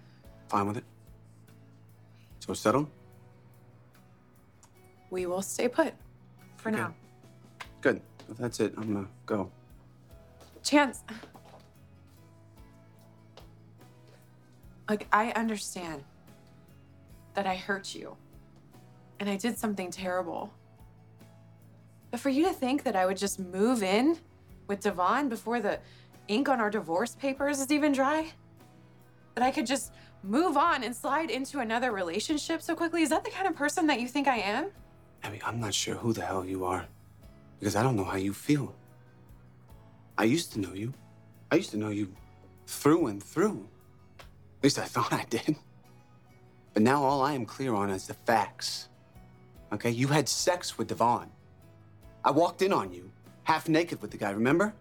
Fine 0.48 0.68
with 0.68 0.76
it. 0.76 0.84
So 2.38 2.54
settled? 2.54 2.86
We 5.10 5.26
will 5.26 5.42
stay 5.42 5.66
put 5.66 5.92
for 6.58 6.68
Okay. 6.68 6.78
now. 6.78 6.94
Good. 7.80 8.00
If 8.30 8.36
that's 8.36 8.60
it, 8.60 8.72
I'm 8.76 8.94
gonna 8.94 9.08
go. 9.26 9.50
Chance. 10.62 11.02
Like, 14.88 15.08
I 15.12 15.32
understand 15.32 16.04
that 17.34 17.48
I 17.48 17.56
hurt 17.56 17.96
you. 17.96 18.16
and 19.18 19.28
I 19.28 19.36
did 19.36 19.58
something 19.58 19.90
terrible. 19.90 20.52
But 22.12 22.20
for 22.20 22.28
you 22.28 22.44
to 22.44 22.52
think 22.52 22.84
that 22.84 22.94
I 22.94 23.06
would 23.06 23.16
just 23.16 23.40
move 23.40 23.82
in 23.82 24.18
with 24.68 24.80
Devon 24.82 25.28
before 25.28 25.58
the 25.58 25.80
ink 26.28 26.48
on 26.48 26.60
our 26.60 26.70
divorce 26.70 27.14
papers 27.14 27.60
is 27.60 27.70
even 27.70 27.92
dry? 27.92 28.32
That 29.34 29.44
I 29.44 29.50
could 29.50 29.66
just 29.66 29.92
move 30.22 30.56
on 30.56 30.82
and 30.82 30.94
slide 30.94 31.30
into 31.30 31.60
another 31.60 31.92
relationship 31.92 32.62
so 32.62 32.74
quickly? 32.74 33.02
Is 33.02 33.10
that 33.10 33.24
the 33.24 33.30
kind 33.30 33.46
of 33.46 33.54
person 33.54 33.86
that 33.86 34.00
you 34.00 34.08
think 34.08 34.28
I 34.28 34.38
am? 34.38 34.70
Abby, 35.22 35.40
I'm 35.44 35.60
not 35.60 35.74
sure 35.74 35.94
who 35.94 36.12
the 36.12 36.22
hell 36.22 36.44
you 36.44 36.64
are 36.64 36.84
because 37.58 37.76
I 37.76 37.82
don't 37.82 37.96
know 37.96 38.04
how 38.04 38.16
you 38.16 38.32
feel. 38.32 38.74
I 40.18 40.24
used 40.24 40.52
to 40.52 40.60
know 40.60 40.72
you. 40.72 40.92
I 41.50 41.56
used 41.56 41.70
to 41.70 41.76
know 41.76 41.90
you 41.90 42.12
through 42.66 43.06
and 43.06 43.22
through. 43.22 43.68
At 44.18 44.64
least 44.64 44.78
I 44.78 44.84
thought 44.94 45.12
I 45.12 45.24
did. 45.28 45.56
But 46.74 46.82
now 46.82 47.02
all 47.02 47.22
I 47.22 47.32
am 47.32 47.46
clear 47.46 47.74
on 47.74 47.90
is 47.90 48.06
the 48.06 48.14
facts. 48.14 48.88
Okay? 49.72 49.90
You 49.90 50.08
had 50.08 50.28
sex 50.28 50.76
with 50.76 50.88
Devon. 50.88 51.30
I 52.24 52.30
walked 52.30 52.62
in 52.62 52.72
on 52.72 52.92
you, 52.92 53.10
half 53.44 53.68
naked 53.68 54.02
with 54.02 54.10
the 54.10 54.16
guy, 54.16 54.30
remember? 54.30 54.74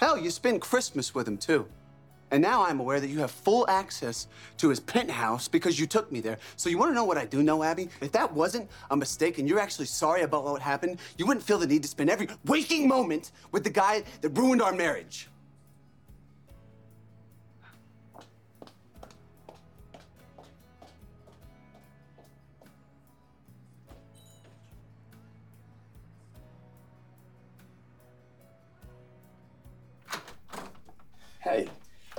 Hell, 0.00 0.16
you 0.16 0.30
spend 0.30 0.62
Christmas 0.62 1.14
with 1.14 1.28
him 1.28 1.36
too. 1.36 1.66
And 2.30 2.40
now 2.40 2.64
I'm 2.64 2.80
aware 2.80 3.00
that 3.00 3.08
you 3.08 3.18
have 3.18 3.30
full 3.30 3.68
access 3.68 4.28
to 4.56 4.70
his 4.70 4.80
penthouse 4.80 5.46
because 5.46 5.78
you 5.78 5.86
took 5.86 6.10
me 6.10 6.20
there. 6.20 6.38
So 6.56 6.70
you 6.70 6.78
want 6.78 6.90
to 6.90 6.94
know 6.94 7.04
what 7.04 7.18
I 7.18 7.26
do 7.26 7.42
know, 7.42 7.62
Abby? 7.62 7.90
If 8.00 8.10
that 8.12 8.32
wasn't 8.32 8.70
a 8.90 8.96
mistake 8.96 9.36
and 9.36 9.46
you're 9.46 9.60
actually 9.60 9.84
sorry 9.84 10.22
about 10.22 10.44
what 10.44 10.62
happened, 10.62 11.00
you 11.18 11.26
wouldn't 11.26 11.44
feel 11.44 11.58
the 11.58 11.66
need 11.66 11.82
to 11.82 11.88
spend 11.88 12.08
every 12.08 12.28
waking 12.46 12.88
moment 12.88 13.32
with 13.52 13.62
the 13.62 13.68
guy 13.68 14.02
that 14.22 14.30
ruined 14.30 14.62
our 14.62 14.72
marriage. 14.72 15.28
Hey, 31.40 31.68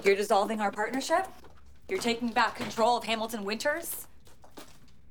You're 0.04 0.16
dissolving 0.16 0.62
our 0.62 0.72
partnership? 0.72 1.28
You're 1.88 2.00
taking 2.00 2.30
back 2.30 2.56
control 2.56 2.98
of 2.98 3.04
Hamilton 3.04 3.44
Winters? 3.44 4.08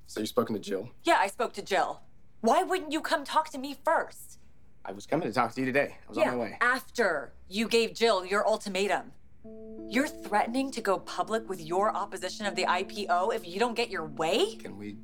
so 0.06 0.18
you've 0.18 0.28
spoken 0.28 0.56
to 0.56 0.60
Jill? 0.60 0.90
Yeah, 1.04 1.18
I 1.20 1.28
spoke 1.28 1.52
to 1.52 1.62
Jill. 1.62 2.00
Why 2.40 2.64
wouldn't 2.64 2.90
you 2.90 3.00
come 3.00 3.22
talk 3.22 3.50
to 3.50 3.58
me 3.58 3.76
first? 3.84 4.38
I 4.84 4.90
was 4.90 5.06
coming 5.06 5.28
to 5.28 5.32
talk 5.32 5.52
to 5.54 5.60
you 5.60 5.66
today. 5.66 5.96
I 6.06 6.08
was 6.08 6.18
yeah, 6.18 6.32
on 6.32 6.38
my 6.38 6.42
way. 6.44 6.58
after 6.60 7.32
you 7.48 7.68
gave 7.68 7.94
Jill 7.94 8.24
your 8.26 8.44
ultimatum. 8.48 9.12
You're 9.88 10.08
threatening 10.08 10.72
to 10.72 10.80
go 10.80 10.98
public 10.98 11.48
with 11.48 11.60
your 11.60 11.94
opposition 11.94 12.46
of 12.46 12.56
the 12.56 12.64
IPO 12.64 13.32
if 13.34 13.46
you 13.46 13.60
don't 13.60 13.74
get 13.74 13.90
your 13.90 14.06
way? 14.06 14.56
Can 14.56 14.76
we 14.76 14.96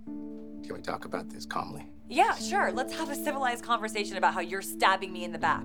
can 0.65 0.75
we 0.75 0.81
talk 0.81 1.05
about 1.05 1.29
this 1.31 1.47
calmly? 1.47 1.87
Yeah, 2.09 2.35
sure. 2.35 2.73
Let's 2.73 2.93
have 2.95 3.11
a 3.11 3.15
civilized 3.15 3.63
conversation 3.65 4.17
about 4.17 4.35
how 4.35 4.41
you're 4.41 4.63
stabbing 4.63 5.13
me 5.13 5.23
in 5.23 5.31
the 5.31 5.39
back. 5.39 5.63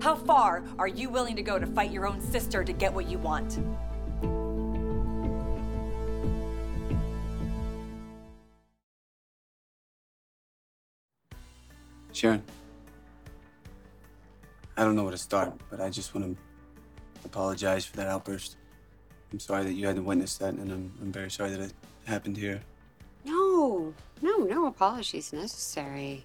How 0.00 0.14
far 0.14 0.62
are 0.78 0.88
you 0.88 1.08
willing 1.08 1.36
to 1.36 1.42
go 1.42 1.58
to 1.58 1.66
fight 1.66 1.90
your 1.90 2.06
own 2.06 2.20
sister 2.20 2.62
to 2.62 2.72
get 2.72 2.92
what 2.92 3.08
you 3.08 3.18
want? 3.18 3.58
Sharon, 12.12 12.42
I 14.76 14.84
don't 14.84 14.96
know 14.96 15.02
where 15.02 15.12
to 15.12 15.18
start, 15.18 15.52
but 15.70 15.80
I 15.80 15.90
just 15.90 16.14
want 16.14 16.34
to 16.34 16.42
apologize 17.26 17.84
for 17.84 17.96
that 17.96 18.06
outburst. 18.06 18.56
I'm 19.32 19.38
sorry 19.38 19.64
that 19.64 19.74
you 19.74 19.86
had 19.86 19.96
to 19.96 20.02
witness 20.02 20.36
that, 20.38 20.54
and 20.54 20.72
I'm, 20.72 20.92
I'm 21.02 21.12
very 21.12 21.30
sorry 21.30 21.50
that 21.50 21.60
it 21.60 21.72
happened 22.04 22.36
here. 22.36 22.60
No, 23.24 23.92
no, 24.22 24.36
no 24.38 24.66
apologies 24.66 25.32
necessary. 25.32 26.24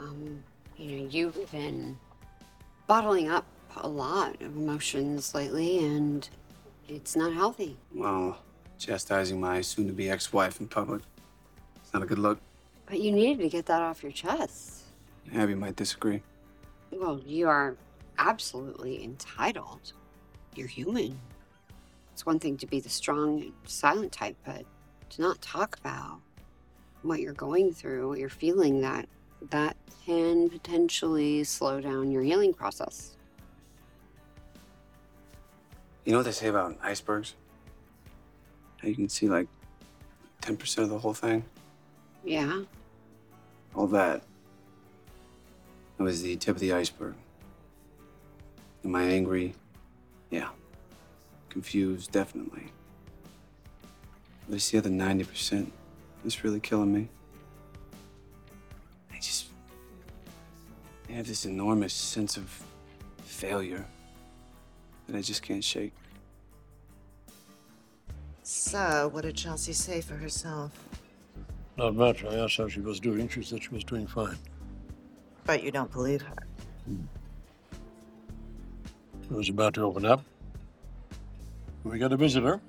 Um, 0.00 0.42
you 0.76 0.96
know, 0.96 1.08
you've 1.08 1.52
been 1.52 1.96
bottling 2.86 3.28
up 3.28 3.46
a 3.76 3.88
lot 3.88 4.40
of 4.40 4.56
emotions 4.56 5.34
lately, 5.34 5.84
and 5.84 6.28
it's 6.88 7.16
not 7.16 7.32
healthy. 7.32 7.76
Well, 7.94 8.38
chastising 8.78 9.40
my 9.40 9.60
soon 9.60 9.86
to 9.86 9.92
be 9.92 10.10
ex 10.10 10.32
wife 10.32 10.60
in 10.60 10.68
public. 10.68 11.02
It's 11.76 11.92
not 11.92 12.02
a 12.02 12.06
good 12.06 12.18
look. 12.18 12.38
But 12.86 13.00
you 13.00 13.12
needed 13.12 13.42
to 13.42 13.48
get 13.48 13.66
that 13.66 13.82
off 13.82 14.02
your 14.02 14.12
chest. 14.12 14.82
Abby 15.34 15.54
might 15.54 15.76
disagree. 15.76 16.22
Well, 16.90 17.20
you 17.24 17.48
are 17.48 17.76
absolutely 18.18 19.02
entitled. 19.02 19.92
You're 20.54 20.68
human. 20.68 21.18
It's 22.12 22.24
one 22.24 22.38
thing 22.38 22.56
to 22.58 22.66
be 22.66 22.78
the 22.78 22.88
strong 22.88 23.40
and 23.40 23.52
silent 23.64 24.12
type, 24.12 24.36
but 24.44 24.64
to 25.10 25.22
not 25.22 25.40
talk 25.40 25.78
about 25.80 26.20
what 27.02 27.20
you're 27.20 27.32
going 27.32 27.72
through, 27.72 28.08
what 28.08 28.18
you're 28.18 28.28
feeling, 28.28 28.80
that 28.82 29.08
that 29.50 29.76
can 30.04 30.50
potentially 30.50 31.44
slow 31.44 31.80
down 31.80 32.10
your 32.10 32.22
healing 32.22 32.52
process. 32.52 33.16
You 36.04 36.12
know 36.12 36.18
what 36.18 36.26
they 36.26 36.32
say 36.32 36.48
about 36.48 36.76
icebergs? 36.82 37.34
How 38.78 38.88
you 38.88 38.94
can 38.94 39.08
see 39.08 39.28
like 39.28 39.48
10% 40.42 40.78
of 40.78 40.90
the 40.90 40.98
whole 40.98 41.14
thing? 41.14 41.44
Yeah. 42.24 42.62
All 43.74 43.86
that. 43.88 44.22
That 45.96 46.04
was 46.04 46.22
the 46.22 46.36
tip 46.36 46.56
of 46.56 46.60
the 46.60 46.72
iceberg. 46.72 47.14
Am 48.84 48.94
I 48.94 49.04
angry? 49.04 49.54
Yeah. 50.30 50.48
Confused, 51.48 52.12
definitely. 52.12 52.66
But 54.46 54.56
it's 54.56 54.70
the 54.70 54.78
other 54.78 54.90
90% 54.90 55.70
that's 56.22 56.44
really 56.44 56.60
killing 56.60 56.92
me. 56.92 57.08
I 59.24 59.26
just. 59.26 59.46
I 61.08 61.12
have 61.12 61.26
this 61.26 61.46
enormous 61.46 61.94
sense 61.94 62.36
of 62.36 62.62
failure 63.24 63.86
that 65.06 65.16
I 65.16 65.22
just 65.22 65.42
can't 65.42 65.64
shake. 65.64 65.94
So, 68.42 69.08
what 69.12 69.22
did 69.22 69.34
Chelsea 69.34 69.72
say 69.72 70.02
for 70.02 70.14
herself? 70.14 70.72
Not 71.78 71.94
much. 71.94 72.22
I 72.22 72.34
asked 72.34 72.58
how 72.58 72.68
she 72.68 72.80
was 72.80 73.00
doing. 73.00 73.26
She 73.28 73.42
said 73.42 73.62
she 73.62 73.70
was 73.70 73.84
doing 73.84 74.06
fine. 74.06 74.36
But 75.46 75.62
you 75.62 75.70
don't 75.70 75.90
believe 75.90 76.20
her. 76.20 76.36
I 79.30 79.34
was 79.34 79.48
about 79.48 79.72
to 79.74 79.82
open 79.84 80.04
up. 80.04 80.22
We 81.82 81.98
got 81.98 82.12
a 82.12 82.16
visitor. 82.18 82.60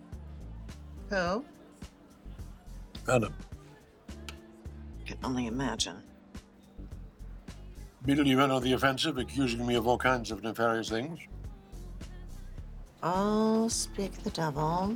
Who? 1.09 1.43
Adam. 3.09 3.33
Can 5.05 5.17
only 5.21 5.47
imagine. 5.47 6.01
Immediately 8.05 8.35
went 8.35 8.51
on 8.51 8.61
the 8.61 8.73
offensive, 8.73 9.17
accusing 9.17 9.65
me 9.65 9.73
of 9.73 9.87
all 9.87 9.97
kinds 9.97 10.29
of 10.29 10.43
nefarious 10.43 10.89
things. 10.89 11.19
Oh, 13.01 13.67
speak 13.67 14.11
the 14.23 14.29
devil. 14.29 14.95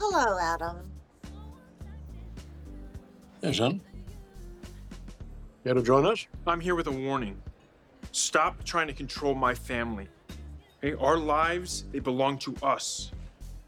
Hello, 0.00 0.38
Adam. 0.40 0.90
Hey, 3.40 3.52
son. 3.52 3.80
Care 5.62 5.74
to 5.74 5.82
join 5.82 6.04
us? 6.04 6.26
I'm 6.48 6.58
here 6.58 6.74
with 6.74 6.88
a 6.88 6.92
warning. 6.92 7.40
Stop 8.10 8.64
trying 8.64 8.88
to 8.88 8.92
control 8.92 9.32
my 9.32 9.54
family. 9.54 10.08
Okay? 10.82 10.96
Our 11.00 11.16
lives, 11.16 11.84
they 11.92 12.00
belong 12.00 12.38
to 12.38 12.56
us. 12.60 13.12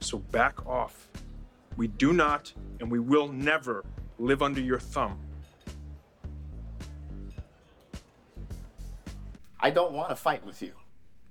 So 0.00 0.18
back 0.18 0.66
off. 0.66 1.09
We 1.76 1.87
do 1.87 2.12
not 2.12 2.52
and 2.80 2.90
we 2.90 2.98
will 2.98 3.28
never 3.28 3.85
live 4.18 4.42
under 4.42 4.61
your 4.61 4.80
thumb. 4.80 5.20
I 9.64 9.70
don't 9.70 9.94
want 9.94 10.11
to 10.11 10.16
fight 10.16 10.44
with 10.44 10.61
you. 10.61 10.72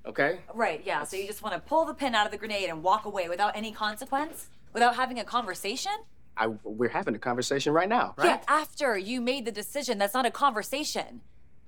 Okay? 0.08 0.40
Right, 0.56 0.82
yeah. 0.84 1.04
So 1.04 1.16
you 1.16 1.28
just 1.28 1.44
want 1.44 1.54
to 1.54 1.62
pull 1.62 1.86
the 1.86 1.94
pin 1.94 2.16
out 2.16 2.26
of 2.26 2.32
the 2.32 2.38
grenade 2.40 2.68
and 2.68 2.82
walk 2.82 3.06
away 3.06 3.30
without 3.30 3.56
any 3.56 3.72
consequence? 3.72 4.48
Without 4.74 4.96
having 4.96 5.20
a 5.20 5.24
conversation? 5.24 5.92
I 6.36 6.48
we're 6.64 6.90
having 6.90 7.14
a 7.14 7.20
conversation 7.20 7.74
right 7.74 7.88
now, 7.88 8.16
right? 8.18 8.26
Yeah, 8.26 8.40
after 8.48 8.98
you 8.98 9.22
made 9.22 9.46
the 9.46 9.52
decision, 9.52 10.00
that's 10.00 10.16
not 10.16 10.26
a 10.26 10.32
conversation. 10.32 11.22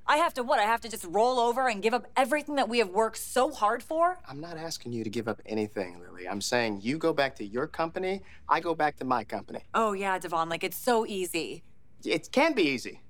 I 0.08 0.18
have 0.18 0.34
to 0.34 0.44
what? 0.44 0.58
I 0.58 0.64
have 0.64 0.82
to 0.82 0.90
just 0.90 1.06
roll 1.08 1.38
over 1.40 1.68
and 1.68 1.84
give 1.84 1.94
up 1.94 2.08
everything 2.18 2.56
that 2.56 2.68
we 2.68 2.80
have 2.80 2.90
worked 2.90 3.18
so 3.18 3.52
hard 3.52 3.84
for? 3.84 4.18
I'm 4.28 4.42
not 4.42 4.58
asking 4.58 4.94
you 4.94 5.04
to 5.04 5.10
give 5.12 5.28
up 5.28 5.40
anything, 5.46 6.00
Lily. 6.00 6.28
I'm 6.28 6.42
saying 6.42 6.80
you 6.82 6.98
go 6.98 7.14
back 7.14 7.36
to 7.36 7.46
your 7.46 7.68
company, 7.68 8.24
I 8.50 8.60
go 8.60 8.74
back 8.74 8.98
to 8.98 9.06
my 9.06 9.24
company. 9.24 9.62
Oh, 9.76 9.92
yeah, 9.94 10.18
Devon, 10.18 10.50
like 10.50 10.64
it's 10.64 10.78
so 10.78 11.06
easy. 11.06 11.62
It 12.04 12.32
can 12.32 12.54
be 12.54 12.64
easy. 12.64 13.02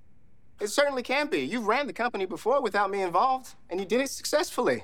It 0.60 0.70
certainly 0.70 1.04
can 1.04 1.28
be. 1.28 1.39
You've 1.41 1.68
ran 1.68 1.86
the 1.88 1.94
company 1.94 2.26
before 2.26 2.62
without 2.62 2.89
me 2.89 3.02
involved, 3.02 3.56
and 3.70 3.80
you 3.80 3.86
did 3.86 4.02
it 4.02 4.10
successfully. 4.10 4.84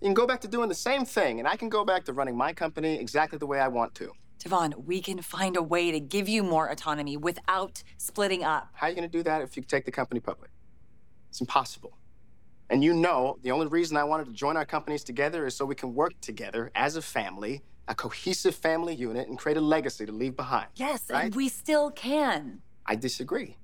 You 0.00 0.06
can 0.06 0.14
go 0.14 0.26
back 0.26 0.40
to 0.40 0.48
doing 0.48 0.68
the 0.68 0.74
same 0.74 1.04
thing, 1.04 1.38
and 1.38 1.46
I 1.46 1.56
can 1.56 1.68
go 1.68 1.84
back 1.84 2.04
to 2.06 2.12
running 2.12 2.36
my 2.36 2.52
company 2.52 2.98
exactly 2.98 3.38
the 3.38 3.46
way 3.46 3.60
I 3.60 3.68
want 3.68 3.94
to. 3.96 4.12
Devon, 4.38 4.74
we 4.86 5.00
can 5.00 5.22
find 5.22 5.56
a 5.56 5.62
way 5.62 5.92
to 5.92 6.00
give 6.00 6.28
you 6.28 6.42
more 6.42 6.66
autonomy 6.68 7.16
without 7.16 7.82
splitting 7.98 8.42
up. 8.42 8.70
How 8.72 8.86
are 8.86 8.90
you 8.90 8.96
going 8.96 9.08
to 9.08 9.18
do 9.18 9.22
that 9.22 9.42
if 9.42 9.56
you 9.56 9.62
take 9.62 9.84
the 9.84 9.92
company 9.92 10.18
public? 10.18 10.50
It's 11.28 11.40
impossible. 11.40 11.96
And 12.68 12.82
you 12.82 12.94
know, 12.94 13.38
the 13.42 13.52
only 13.52 13.66
reason 13.66 13.96
I 13.96 14.04
wanted 14.04 14.26
to 14.26 14.32
join 14.32 14.56
our 14.56 14.64
companies 14.64 15.04
together 15.04 15.46
is 15.46 15.54
so 15.54 15.64
we 15.64 15.74
can 15.74 15.94
work 15.94 16.14
together 16.20 16.72
as 16.74 16.96
a 16.96 17.02
family, 17.02 17.62
a 17.86 17.94
cohesive 17.94 18.56
family 18.56 18.94
unit, 18.94 19.28
and 19.28 19.38
create 19.38 19.58
a 19.58 19.60
legacy 19.60 20.06
to 20.06 20.12
leave 20.12 20.36
behind. 20.36 20.68
Yes, 20.74 21.04
Right? 21.10 21.26
and 21.26 21.34
we 21.36 21.48
still 21.48 21.90
can. 21.90 22.62
I 22.86 22.96
disagree. 22.96 23.58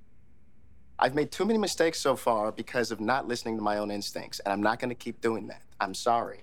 I've 0.98 1.14
made 1.14 1.30
too 1.30 1.44
many 1.44 1.58
mistakes 1.58 2.00
so 2.00 2.16
far 2.16 2.50
because 2.50 2.90
of 2.90 3.00
not 3.00 3.28
listening 3.28 3.56
to 3.56 3.62
my 3.62 3.78
own 3.78 3.90
instincts, 3.90 4.40
and 4.40 4.52
I'm 4.52 4.62
not 4.62 4.80
going 4.80 4.88
to 4.88 4.96
keep 4.96 5.20
doing 5.20 5.46
that. 5.46 5.62
I'm 5.80 5.94
sorry. 5.94 6.40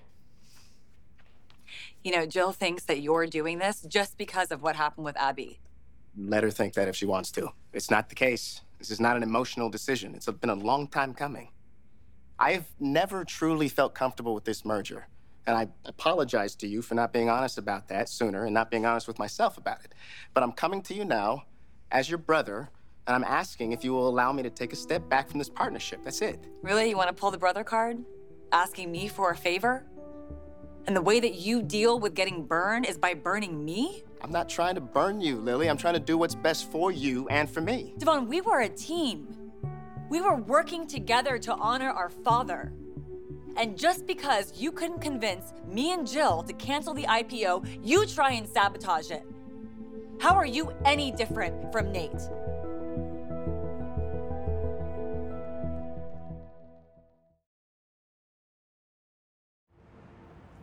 You 2.02 2.12
know, 2.12 2.24
Jill 2.24 2.52
thinks 2.52 2.84
that 2.84 3.00
you're 3.00 3.26
doing 3.26 3.58
this 3.58 3.82
just 3.82 4.16
because 4.16 4.50
of 4.50 4.62
what 4.62 4.76
happened 4.76 5.04
with 5.04 5.16
Abby. 5.18 5.58
Let 6.16 6.42
her 6.42 6.50
think 6.50 6.74
that 6.74 6.88
if 6.88 6.96
she 6.96 7.04
wants 7.04 7.30
to. 7.32 7.50
It's 7.72 7.90
not 7.90 8.08
the 8.08 8.14
case. 8.14 8.62
This 8.78 8.90
is 8.90 9.00
not 9.00 9.16
an 9.16 9.22
emotional 9.22 9.68
decision. 9.68 10.14
It's 10.14 10.26
been 10.26 10.50
a 10.50 10.54
long 10.54 10.86
time 10.88 11.12
coming. 11.12 11.50
I've 12.38 12.66
never 12.80 13.24
truly 13.24 13.68
felt 13.68 13.94
comfortable 13.94 14.34
with 14.34 14.44
this 14.44 14.64
merger. 14.64 15.08
And 15.46 15.56
I 15.56 15.68
apologize 15.84 16.54
to 16.56 16.66
you 16.66 16.82
for 16.82 16.94
not 16.94 17.12
being 17.12 17.28
honest 17.28 17.58
about 17.58 17.88
that 17.88 18.08
sooner 18.08 18.44
and 18.44 18.54
not 18.54 18.70
being 18.70 18.86
honest 18.86 19.06
with 19.06 19.18
myself 19.18 19.58
about 19.58 19.84
it. 19.84 19.94
But 20.32 20.42
I'm 20.42 20.52
coming 20.52 20.82
to 20.82 20.94
you 20.94 21.04
now 21.04 21.44
as 21.90 22.08
your 22.08 22.18
brother, 22.18 22.70
and 23.06 23.14
I'm 23.14 23.24
asking 23.24 23.72
if 23.72 23.84
you 23.84 23.92
will 23.92 24.08
allow 24.08 24.32
me 24.32 24.42
to 24.42 24.50
take 24.50 24.72
a 24.72 24.76
step 24.76 25.08
back 25.08 25.28
from 25.28 25.38
this 25.38 25.48
partnership. 25.48 26.02
That's 26.02 26.22
it. 26.22 26.44
Really? 26.62 26.88
You 26.88 26.96
want 26.96 27.08
to 27.08 27.14
pull 27.14 27.30
the 27.30 27.38
brother 27.38 27.64
card? 27.64 27.98
Asking 28.52 28.90
me 28.90 29.08
for 29.08 29.30
a 29.30 29.36
favor? 29.36 29.84
And 30.86 30.94
the 30.94 31.02
way 31.02 31.18
that 31.20 31.34
you 31.34 31.62
deal 31.62 31.98
with 31.98 32.14
getting 32.14 32.44
burned 32.44 32.86
is 32.86 32.96
by 32.96 33.14
burning 33.14 33.64
me? 33.64 34.04
I'm 34.22 34.30
not 34.30 34.48
trying 34.48 34.76
to 34.76 34.80
burn 34.80 35.20
you, 35.20 35.36
Lily. 35.36 35.68
I'm 35.68 35.76
trying 35.76 35.94
to 35.94 36.00
do 36.00 36.16
what's 36.16 36.34
best 36.34 36.70
for 36.70 36.92
you 36.92 37.28
and 37.28 37.50
for 37.50 37.60
me. 37.60 37.94
Devon, 37.98 38.28
we 38.28 38.40
were 38.40 38.60
a 38.60 38.68
team. 38.68 39.36
We 40.08 40.20
were 40.20 40.36
working 40.36 40.86
together 40.86 41.38
to 41.38 41.54
honor 41.54 41.90
our 41.90 42.08
father. 42.08 42.72
And 43.56 43.76
just 43.76 44.06
because 44.06 44.52
you 44.56 44.70
couldn't 44.70 45.00
convince 45.00 45.52
me 45.66 45.92
and 45.92 46.06
Jill 46.06 46.42
to 46.44 46.52
cancel 46.52 46.94
the 46.94 47.04
IPO, 47.04 47.80
you 47.82 48.06
try 48.06 48.32
and 48.32 48.48
sabotage 48.48 49.10
it. 49.10 49.24
How 50.20 50.34
are 50.34 50.46
you 50.46 50.72
any 50.84 51.10
different 51.10 51.72
from 51.72 51.90
Nate? 51.90 52.22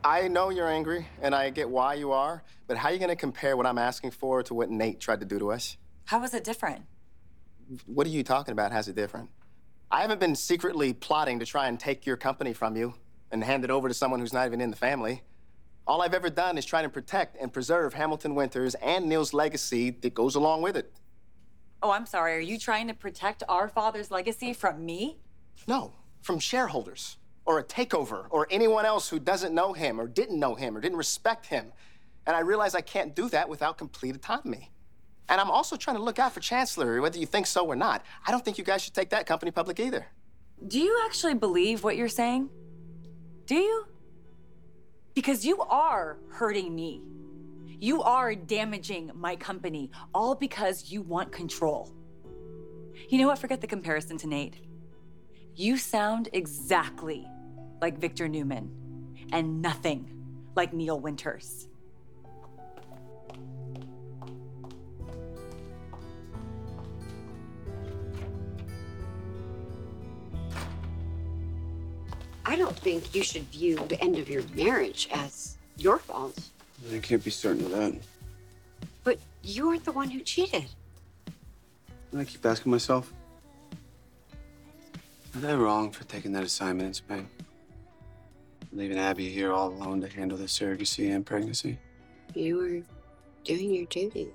I 0.06 0.28
know 0.28 0.50
you're 0.50 0.68
angry, 0.68 1.08
and 1.22 1.34
I 1.34 1.50
get 1.50 1.70
why 1.70 1.94
you 1.94 2.12
are, 2.12 2.44
but 2.68 2.76
how 2.76 2.90
are 2.90 2.92
you 2.92 3.00
going 3.00 3.08
to 3.08 3.16
compare 3.16 3.56
what 3.56 3.66
I'm 3.66 3.78
asking 3.78 4.12
for 4.12 4.44
to 4.44 4.54
what 4.54 4.70
Nate 4.70 5.00
tried 5.00 5.22
to 5.22 5.26
do 5.26 5.40
to 5.40 5.54
us? 5.54 5.78
How 6.06 6.22
is 6.24 6.34
it 6.34 6.44
different? 6.44 6.84
What 7.86 8.06
are 8.06 8.10
you 8.10 8.22
talking 8.22 8.52
about? 8.52 8.74
How's 8.74 8.90
it 8.90 8.96
different? 8.98 9.30
I 9.90 10.02
haven't 10.02 10.20
been 10.20 10.36
secretly 10.36 10.92
plotting 10.92 11.40
to 11.40 11.46
try 11.46 11.70
and 11.70 11.80
take 11.80 12.06
your 12.06 12.18
company 12.18 12.52
from 12.52 12.76
you 12.76 12.96
and 13.32 13.42
hand 13.46 13.64
it 13.64 13.72
over 13.72 13.88
to 13.88 13.94
someone 13.94 14.20
who's 14.20 14.34
not 14.34 14.46
even 14.46 14.60
in 14.60 14.72
the 14.72 14.76
family. 14.76 15.24
All 15.88 16.02
I've 16.02 16.14
ever 16.14 16.30
done 16.30 16.58
is 16.58 16.66
try 16.66 16.82
to 16.82 16.90
protect 16.90 17.38
and 17.42 17.54
preserve 17.54 17.94
Hamilton 17.94 18.36
Winters 18.36 18.76
and 18.76 19.08
Neil's 19.08 19.34
legacy 19.34 19.90
that 19.90 20.14
goes 20.14 20.36
along 20.36 20.64
with 20.64 20.76
it. 20.76 20.92
Oh, 21.82 21.92
I'm 21.92 22.06
sorry. 22.06 22.34
Are 22.34 22.40
you 22.40 22.60
trying 22.60 22.88
to 22.90 22.94
protect 22.94 23.42
our 23.48 23.70
father's 23.70 24.12
legacy 24.12 24.52
from 24.52 24.86
me? 24.86 25.20
No, 25.66 25.94
from 26.22 26.40
shareholders 26.40 27.18
or 27.46 27.60
a 27.60 27.64
takeover 27.64 28.26
or 28.30 28.48
anyone 28.50 28.86
else 28.86 29.10
who 29.10 29.20
doesn't 29.20 29.54
know 29.54 29.74
him 29.74 30.00
or 30.00 30.08
didn't 30.08 30.40
know 30.40 30.56
him 30.56 30.78
or 30.78 30.82
didn't 30.82 30.98
respect 30.98 31.48
him. 31.48 31.72
And 32.26 32.36
I 32.36 32.40
realize 32.40 32.74
I 32.74 32.82
can't 32.82 33.16
do 33.16 33.30
that 33.30 33.50
without 33.50 33.78
complete 33.78 34.16
autonomy. 34.16 34.72
And 35.30 35.40
I'm 35.40 35.52
also 35.52 35.76
trying 35.76 35.98
to 35.98 36.04
look 36.04 36.20
out 36.20 36.34
for 36.34 36.40
Chancellor, 36.40 37.02
whether 37.02 37.18
you 37.18 37.26
think 37.26 37.48
so 37.48 37.66
or 37.66 37.76
not. 37.76 38.04
I 38.26 38.32
don't 38.32 38.44
think 38.44 38.58
you 38.58 38.64
guys 38.64 38.82
should 38.82 38.94
take 38.94 39.10
that 39.10 39.26
company 39.26 39.52
public 39.52 39.80
either. 39.80 40.06
Do 40.68 40.80
you 40.80 41.02
actually 41.06 41.34
believe 41.34 41.84
what 41.84 41.98
you're 41.98 42.08
saying? 42.08 42.50
Do 43.46 43.56
you? 43.56 43.86
Because 45.14 45.46
you 45.46 45.62
are 45.62 46.18
hurting 46.30 46.74
me. 46.74 47.02
You 47.80 48.02
are 48.02 48.34
damaging 48.34 49.12
my 49.14 49.36
company, 49.36 49.92
all 50.14 50.36
because 50.36 50.90
you 50.92 51.02
want 51.02 51.32
control. 51.32 51.94
You 53.10 53.20
know 53.20 53.28
what? 53.28 53.40
Forget 53.40 53.60
the 53.60 53.68
comparison 53.68 54.18
to 54.20 54.28
Nate. 54.28 54.62
You 55.56 55.78
sound 55.78 56.30
exactly 56.34 57.28
like 57.84 57.98
Victor 57.98 58.30
Newman 58.30 58.72
and 59.34 59.62
nothing 59.62 60.10
like 60.56 60.72
Neil 60.72 60.98
Winters. 61.02 61.68
I 72.46 72.56
don't 72.56 72.74
think 72.74 73.14
you 73.14 73.22
should 73.22 73.44
view 73.52 73.76
the 73.90 74.00
end 74.00 74.18
of 74.18 74.30
your 74.30 74.44
marriage 74.56 75.10
as 75.12 75.58
your 75.76 75.98
fault. 75.98 76.40
I 76.90 77.00
can't 77.00 77.22
be 77.22 77.32
certain 77.32 77.66
of 77.66 77.72
that. 77.72 77.96
But 79.04 79.20
you 79.44 79.68
aren't 79.68 79.84
the 79.84 79.92
one 79.92 80.10
who 80.10 80.22
cheated. 80.22 80.68
And 82.14 82.22
I 82.22 82.24
keep 82.24 82.46
asking 82.46 82.72
myself, 82.72 83.12
was 85.36 85.44
I 85.44 85.54
wrong 85.56 85.92
for 85.92 86.06
taking 86.06 86.32
that 86.32 86.46
assignment 86.46 86.88
in 86.88 86.94
Spain? 86.94 87.28
Leaving 88.76 88.98
Abby 88.98 89.30
here 89.30 89.54
all 89.54 89.68
alone 89.68 90.02
to 90.02 90.08
handle 90.08 90.36
the 90.36 90.46
surrogacy 90.46 91.14
and 91.14 91.24
pregnancy? 91.24 91.78
You 92.34 92.58
were 92.58 92.82
doing 93.44 93.72
your 93.72 93.86
duty. 93.86 94.30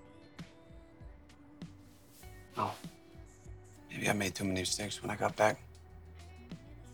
Oh. 2.57 2.73
Maybe 3.91 4.09
I 4.09 4.13
made 4.13 4.37
too 4.37 4.45
many 4.45 4.61
mistakes 4.61 5.03
when 5.03 5.11
I 5.11 5.17
got 5.17 5.35
back. 5.35 5.61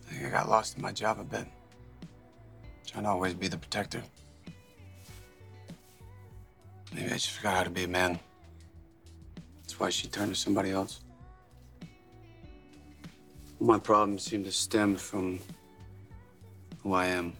I 0.09 0.13
think 0.13 0.27
I 0.27 0.31
got 0.31 0.49
lost 0.49 0.77
in 0.77 0.83
my 0.83 0.93
job 0.93 1.21
a 1.21 1.25
bit. 1.25 1.47
Trying 2.87 3.05
to 3.05 3.11
always 3.11 3.35
be 3.35 3.49
the 3.49 3.59
protector. 3.59 4.03
Maybe 6.95 7.07
I 7.07 7.15
just 7.15 7.31
forgot 7.31 7.59
how 7.59 7.65
to 7.65 7.71
be 7.71 7.85
a 7.85 7.89
man. 7.89 8.19
That's 9.61 9.79
why 9.79 9.91
she 9.91 10.09
turned 10.09 10.35
to 10.35 10.41
somebody 10.41 10.71
else. 10.71 11.01
My 13.61 13.79
problems 13.79 14.23
seem 14.23 14.45
to 14.45 14.53
stem 14.53 14.97
from 14.97 15.41
who 16.85 16.93
I 16.93 17.07
am, 17.07 17.33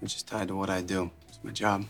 which 0.00 0.16
is 0.16 0.22
tied 0.22 0.48
to 0.48 0.56
what 0.56 0.70
I 0.70 0.80
do. 0.80 1.10
It's 1.28 1.38
my 1.44 1.52
job. 1.52 1.84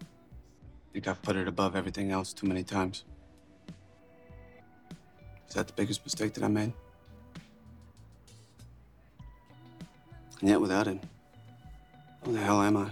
I 0.00 0.92
think 0.92 1.08
I've 1.08 1.20
put 1.20 1.36
it 1.36 1.48
above 1.48 1.76
everything 1.76 2.12
else 2.12 2.32
too 2.32 2.46
many 2.46 2.62
times. 2.62 3.04
Is 5.48 5.54
that 5.54 5.66
the 5.66 5.72
biggest 5.74 6.04
mistake 6.04 6.32
that 6.34 6.44
I 6.44 6.48
made? 6.48 6.72
And 10.40 10.48
yet, 10.50 10.60
without 10.60 10.86
it, 10.86 11.02
who 12.22 12.32
the 12.32 12.40
hell 12.40 12.62
am 12.62 12.76
I? 12.76 12.90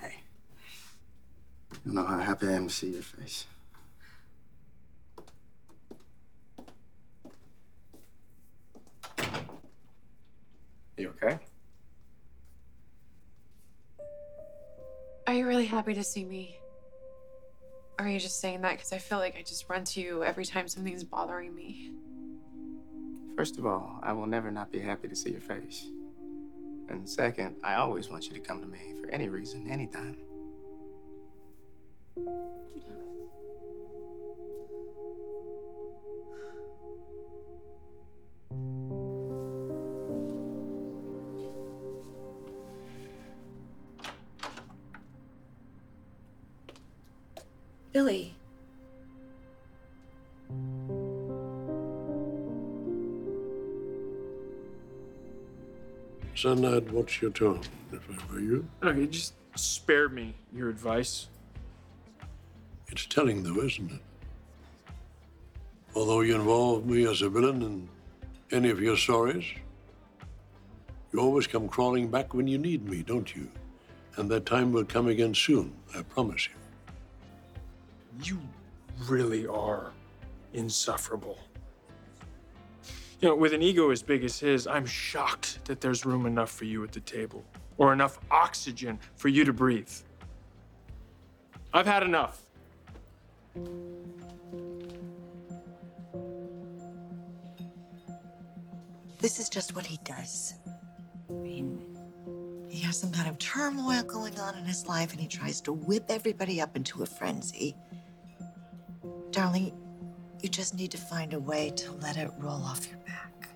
Hey. 0.00 0.14
You 1.84 1.92
know 1.92 2.04
how 2.04 2.18
happy 2.18 2.48
I 2.48 2.52
am 2.52 2.68
to 2.68 2.74
see 2.74 2.90
your 2.90 3.02
face. 3.02 3.46
Happy 15.80 15.94
to 15.94 16.04
see 16.04 16.26
me? 16.26 16.58
Or 17.98 18.04
are 18.04 18.08
you 18.10 18.20
just 18.20 18.38
saying 18.38 18.60
that 18.60 18.72
because 18.72 18.92
I 18.92 18.98
feel 18.98 19.16
like 19.16 19.34
I 19.38 19.40
just 19.40 19.66
run 19.66 19.82
to 19.84 20.00
you 20.02 20.22
every 20.22 20.44
time 20.44 20.68
something's 20.68 21.04
bothering 21.04 21.54
me? 21.54 21.92
First 23.34 23.56
of 23.56 23.64
all, 23.64 23.98
I 24.02 24.12
will 24.12 24.26
never 24.26 24.50
not 24.50 24.70
be 24.70 24.78
happy 24.78 25.08
to 25.08 25.16
see 25.16 25.30
your 25.30 25.40
face. 25.40 25.86
And 26.90 27.08
second, 27.08 27.56
I 27.64 27.76
always 27.76 28.10
want 28.10 28.26
you 28.26 28.34
to 28.34 28.40
come 28.40 28.60
to 28.60 28.66
me 28.66 28.92
for 29.00 29.08
any 29.08 29.30
reason, 29.30 29.70
anytime. 29.70 30.18
Billy. 47.92 48.34
Son, 56.34 56.64
I'd 56.64 56.90
watch 56.90 57.20
your 57.20 57.32
tone 57.32 57.60
if 57.92 58.00
I 58.08 58.32
were 58.32 58.40
you. 58.40 58.68
Okay, 58.82 59.06
just 59.06 59.34
spare 59.56 60.08
me 60.08 60.34
your 60.54 60.70
advice. 60.70 61.28
It's 62.88 63.04
telling, 63.06 63.42
though, 63.42 63.60
isn't 63.62 63.90
it? 63.90 64.00
Although 65.94 66.20
you 66.20 66.36
involve 66.36 66.86
me 66.86 67.06
as 67.06 67.20
a 67.22 67.28
villain 67.28 67.62
in 67.62 67.88
any 68.52 68.70
of 68.70 68.80
your 68.80 68.96
stories, 68.96 69.44
you 71.12 71.18
always 71.18 71.46
come 71.46 71.68
crawling 71.68 72.08
back 72.08 72.32
when 72.32 72.46
you 72.46 72.58
need 72.58 72.88
me, 72.88 73.02
don't 73.02 73.34
you? 73.34 73.48
And 74.16 74.30
that 74.30 74.46
time 74.46 74.72
will 74.72 74.84
come 74.84 75.08
again 75.08 75.34
soon, 75.34 75.72
I 75.96 76.02
promise 76.02 76.48
you 76.48 76.54
you 78.22 78.40
really 79.08 79.46
are 79.46 79.92
insufferable. 80.52 81.38
You 83.20 83.28
know, 83.28 83.34
with 83.34 83.52
an 83.52 83.62
ego 83.62 83.90
as 83.90 84.02
big 84.02 84.24
as 84.24 84.38
his, 84.38 84.66
I'm 84.66 84.86
shocked 84.86 85.64
that 85.66 85.80
there's 85.80 86.06
room 86.06 86.26
enough 86.26 86.50
for 86.50 86.64
you 86.64 86.82
at 86.84 86.92
the 86.92 87.00
table 87.00 87.44
or 87.76 87.92
enough 87.92 88.18
oxygen 88.30 88.98
for 89.16 89.28
you 89.28 89.44
to 89.44 89.52
breathe. 89.52 89.90
I've 91.72 91.86
had 91.86 92.02
enough. 92.02 92.40
This 99.20 99.38
is 99.38 99.50
just 99.50 99.74
what 99.76 99.84
he 99.84 99.98
does. 100.02 100.54
I 101.28 101.32
mean, 101.34 101.84
he 102.68 102.80
has 102.80 102.98
some 102.98 103.12
kind 103.12 103.28
of 103.28 103.38
turmoil 103.38 104.02
going 104.02 104.38
on 104.40 104.56
in 104.56 104.64
his 104.64 104.86
life 104.86 105.12
and 105.12 105.20
he 105.20 105.28
tries 105.28 105.60
to 105.62 105.72
whip 105.72 106.06
everybody 106.08 106.60
up 106.60 106.74
into 106.74 107.02
a 107.02 107.06
frenzy. 107.06 107.76
Darling, 109.40 109.72
you 110.42 110.50
just 110.50 110.74
need 110.74 110.90
to 110.90 110.98
find 110.98 111.32
a 111.32 111.38
way 111.38 111.70
to 111.70 111.92
let 111.92 112.18
it 112.18 112.30
roll 112.40 112.62
off 112.62 112.86
your 112.86 112.98
back. 113.06 113.48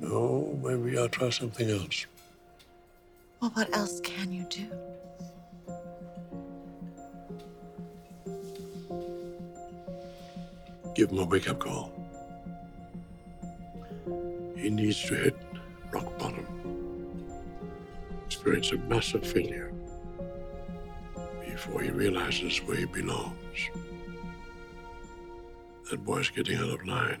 No, 0.00 0.58
maybe 0.64 0.98
I'll 0.98 1.08
try 1.08 1.30
something 1.30 1.70
else. 1.70 2.06
Well, 3.40 3.52
what 3.54 3.72
else 3.72 4.00
can 4.00 4.32
you 4.32 4.42
do? 4.50 4.66
Give 10.96 11.10
him 11.12 11.20
a 11.20 11.24
wake 11.24 11.48
up 11.48 11.60
call. 11.60 11.92
He 14.56 14.70
needs 14.70 15.00
to 15.04 15.14
hit 15.14 15.36
rock 15.92 16.18
bottom, 16.18 16.44
experience 18.26 18.72
a 18.72 18.78
massive 18.78 19.24
failure 19.24 19.72
before 21.58 21.82
he 21.82 21.90
realizes 21.90 22.58
where 22.58 22.76
he 22.76 22.84
belongs. 22.84 23.34
That 25.90 26.04
boy's 26.04 26.30
getting 26.30 26.56
out 26.56 26.70
of 26.70 26.86
line. 26.86 27.20